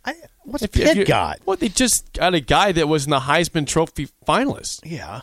I, 0.03 0.15
what's 0.43 0.63
If 0.63 0.75
if 0.75 0.83
Pitt 0.83 0.97
you- 0.97 1.05
got? 1.05 1.39
Well, 1.45 1.55
they 1.55 1.69
just 1.69 2.11
got 2.11 2.33
a 2.33 2.41
guy 2.41 2.73
that 2.73 2.89
was 2.89 3.05
in 3.05 3.11
the 3.11 3.19
Heisman 3.21 3.65
Trophy 3.65 4.09
finalist 4.27 4.81
Yeah. 4.83 5.21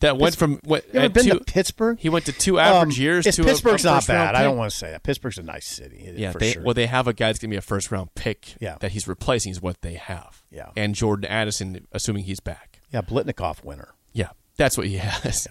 That 0.00 0.16
went 0.16 0.34
from 0.36 0.60
what 0.64 0.86
You 0.94 1.00
ever 1.00 1.08
been 1.10 1.24
two, 1.24 1.38
to 1.38 1.44
Pittsburgh? 1.44 1.98
He 1.98 2.08
went 2.08 2.24
to 2.26 2.32
two 2.32 2.58
average 2.58 2.98
Um, 2.98 3.02
years. 3.02 3.24
to 3.26 3.42
Pittsburgh's 3.44 3.84
a 3.84 3.88
not 3.88 3.94
first-round 4.04 4.32
bad. 4.32 4.34
I 4.34 4.42
don't 4.42 4.56
want 4.56 4.70
to 4.70 4.76
say 4.76 4.90
that. 4.90 5.02
Pittsburgh's 5.02 5.36
a 5.36 5.42
nice 5.42 5.66
city. 5.66 6.14
Yeah, 6.16 6.32
for 6.32 6.38
they, 6.38 6.52
sure. 6.52 6.62
well, 6.62 6.72
they 6.74 6.86
have 6.86 7.06
a 7.06 7.12
guy 7.12 7.26
that's 7.28 7.38
going 7.38 7.50
to 7.50 7.54
be 7.54 7.58
a 7.58 7.62
first 7.62 7.90
round 7.90 8.14
pick. 8.14 8.54
Yeah. 8.60 8.76
that 8.80 8.92
he's 8.92 9.06
replacing 9.06 9.52
is 9.52 9.60
what 9.60 9.82
they 9.82 9.94
have. 9.94 10.42
Yeah. 10.50 10.70
and 10.76 10.94
Jordan 10.94 11.26
Addison, 11.30 11.86
assuming 11.92 12.24
he's 12.24 12.40
back. 12.40 12.80
yeah, 12.92 13.02
Biletnikoff 13.02 13.62
winner. 13.62 13.94
Yeah, 14.14 14.30
that's 14.56 14.78
what 14.78 14.86
he 14.86 14.96
has. 14.96 15.48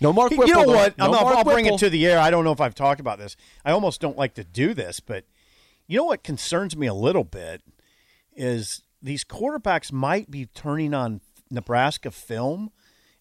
No 0.00 0.12
Mark. 0.12 0.30
You 0.32 0.46
know 0.46 0.66
though. 0.66 0.74
what? 0.74 0.98
No 0.98 1.10
not- 1.10 1.24
I'll 1.24 1.44
bring 1.44 1.66
it 1.66 1.78
to 1.78 1.90
the 1.90 2.06
air. 2.06 2.18
I 2.18 2.30
don't 2.30 2.44
know 2.44 2.52
if 2.52 2.60
I've 2.60 2.74
talked 2.74 3.00
about 3.00 3.18
this. 3.18 3.36
I 3.64 3.72
almost 3.72 4.00
don't 4.00 4.16
like 4.16 4.34
to 4.34 4.44
do 4.44 4.72
this, 4.74 4.98
but 5.00 5.24
you 5.86 5.96
know 5.98 6.04
what 6.04 6.22
concerns 6.22 6.76
me 6.76 6.86
a 6.86 6.94
little 6.94 7.24
bit 7.24 7.62
is 8.34 8.82
these 9.02 9.24
quarterbacks 9.24 9.92
might 9.92 10.30
be 10.30 10.46
turning 10.46 10.94
on 10.94 11.20
Nebraska 11.50 12.10
film 12.10 12.70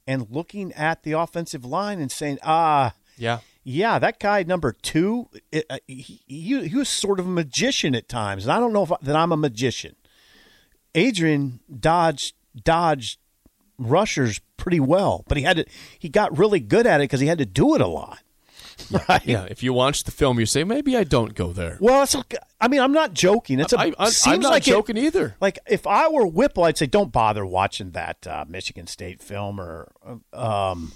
and 0.09 0.25
looking 0.31 0.73
at 0.73 1.03
the 1.03 1.11
offensive 1.11 1.63
line 1.63 2.01
and 2.01 2.11
saying, 2.11 2.39
ah, 2.41 2.93
Yeah, 3.15 3.39
yeah, 3.63 3.99
that 3.99 4.19
guy 4.19 4.41
number 4.41 4.71
two, 4.71 5.29
it, 5.51 5.67
uh, 5.69 5.77
he, 5.85 6.21
he, 6.25 6.67
he 6.67 6.75
was 6.75 6.89
sort 6.89 7.19
of 7.19 7.27
a 7.27 7.29
magician 7.29 7.93
at 7.93 8.09
times. 8.09 8.45
And 8.45 8.51
I 8.51 8.59
don't 8.59 8.73
know 8.73 8.81
if 8.81 8.91
I, 8.91 8.95
that 9.03 9.15
I'm 9.15 9.31
a 9.31 9.37
magician. 9.37 9.95
Adrian 10.95 11.59
dodged 11.79 12.33
dodged 12.55 13.19
rushers 13.77 14.41
pretty 14.57 14.79
well, 14.79 15.23
but 15.27 15.37
he 15.37 15.43
had 15.43 15.57
to. 15.57 15.65
He 15.99 16.09
got 16.09 16.35
really 16.35 16.59
good 16.59 16.87
at 16.87 17.01
it 17.01 17.03
because 17.03 17.19
he 17.19 17.27
had 17.27 17.37
to 17.37 17.45
do 17.45 17.75
it 17.75 17.81
a 17.81 17.87
lot. 17.87 18.19
Right. 19.09 19.25
yeah. 19.25 19.45
If 19.49 19.61
you 19.63 19.73
watch 19.73 20.03
the 20.03 20.11
film, 20.11 20.39
you 20.39 20.45
say 20.45 20.63
maybe 20.63 20.95
I 20.97 21.03
don't 21.03 21.33
go 21.35 21.51
there. 21.53 21.77
Well, 21.79 22.03
it's. 22.03 22.15
okay. 22.15 22.37
I 22.59 22.67
mean, 22.67 22.79
I'm 22.81 22.91
not 22.91 23.13
joking. 23.13 23.59
It's 23.59 23.73
a. 23.73 23.79
I, 23.79 23.93
I, 23.99 24.09
seems 24.09 24.35
I'm 24.35 24.41
not 24.41 24.49
like 24.51 24.67
it- 24.67 24.71
joking 24.71 24.97
either. 24.97 25.35
like 25.39 25.59
if 25.67 25.85
I 25.87 26.07
were 26.09 26.25
Whipple, 26.25 26.63
I'd 26.63 26.77
say 26.77 26.85
don't 26.87 27.11
bother 27.11 27.45
watching 27.45 27.91
that 27.91 28.25
uh, 28.27 28.45
Michigan 28.47 28.87
State 28.87 29.21
film 29.21 29.59
or 29.59 29.91
um, 30.33 30.91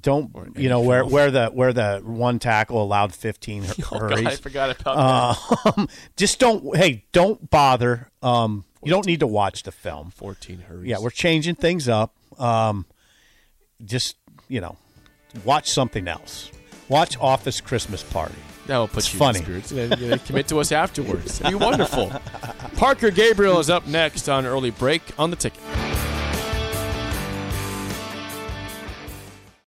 don't 0.00 0.30
you 0.56 0.68
know 0.68 0.80
where 0.80 1.04
where 1.04 1.30
the 1.30 1.46
where 1.48 1.72
the 1.72 2.00
one 2.04 2.38
tackle 2.38 2.82
allowed 2.82 3.14
15 3.14 3.62
hur- 3.64 3.74
Oh 3.92 3.98
God, 4.08 4.26
I 4.26 4.36
forgot 4.36 4.80
about 4.80 4.96
that. 4.96 5.72
Um, 5.76 5.88
just 6.16 6.38
don't. 6.38 6.76
Hey, 6.76 7.04
don't 7.12 7.50
bother. 7.50 8.10
Um, 8.22 8.64
you 8.82 8.90
don't 8.90 9.06
need 9.06 9.20
to 9.20 9.26
watch 9.26 9.62
the 9.62 9.72
film. 9.72 10.10
Fourteen 10.10 10.60
hurries. 10.60 10.88
Yeah, 10.88 10.98
we're 11.00 11.10
changing 11.10 11.54
things 11.54 11.88
up. 11.88 12.14
Um, 12.38 12.84
just 13.84 14.16
you 14.48 14.60
know, 14.60 14.76
watch 15.44 15.70
something 15.70 16.08
else. 16.08 16.50
Watch 16.92 17.16
Office 17.22 17.62
Christmas 17.62 18.02
Party. 18.02 18.34
that 18.66 18.76
will 18.76 18.86
put 18.86 18.98
it's 18.98 19.14
you 19.14 19.18
funny. 19.18 19.38
in 19.38 19.44
the 19.46 19.62
spirits. 19.62 19.92
And 19.92 19.98
you 19.98 20.18
commit 20.26 20.46
to 20.48 20.60
us 20.60 20.72
afterwards. 20.72 21.40
It'd 21.40 21.58
be 21.58 21.64
wonderful. 21.64 22.12
Parker 22.76 23.10
Gabriel 23.10 23.58
is 23.60 23.70
up 23.70 23.86
next 23.86 24.28
on 24.28 24.44
early 24.44 24.70
break 24.70 25.00
on 25.18 25.30
the 25.30 25.36
ticket. 25.36 25.62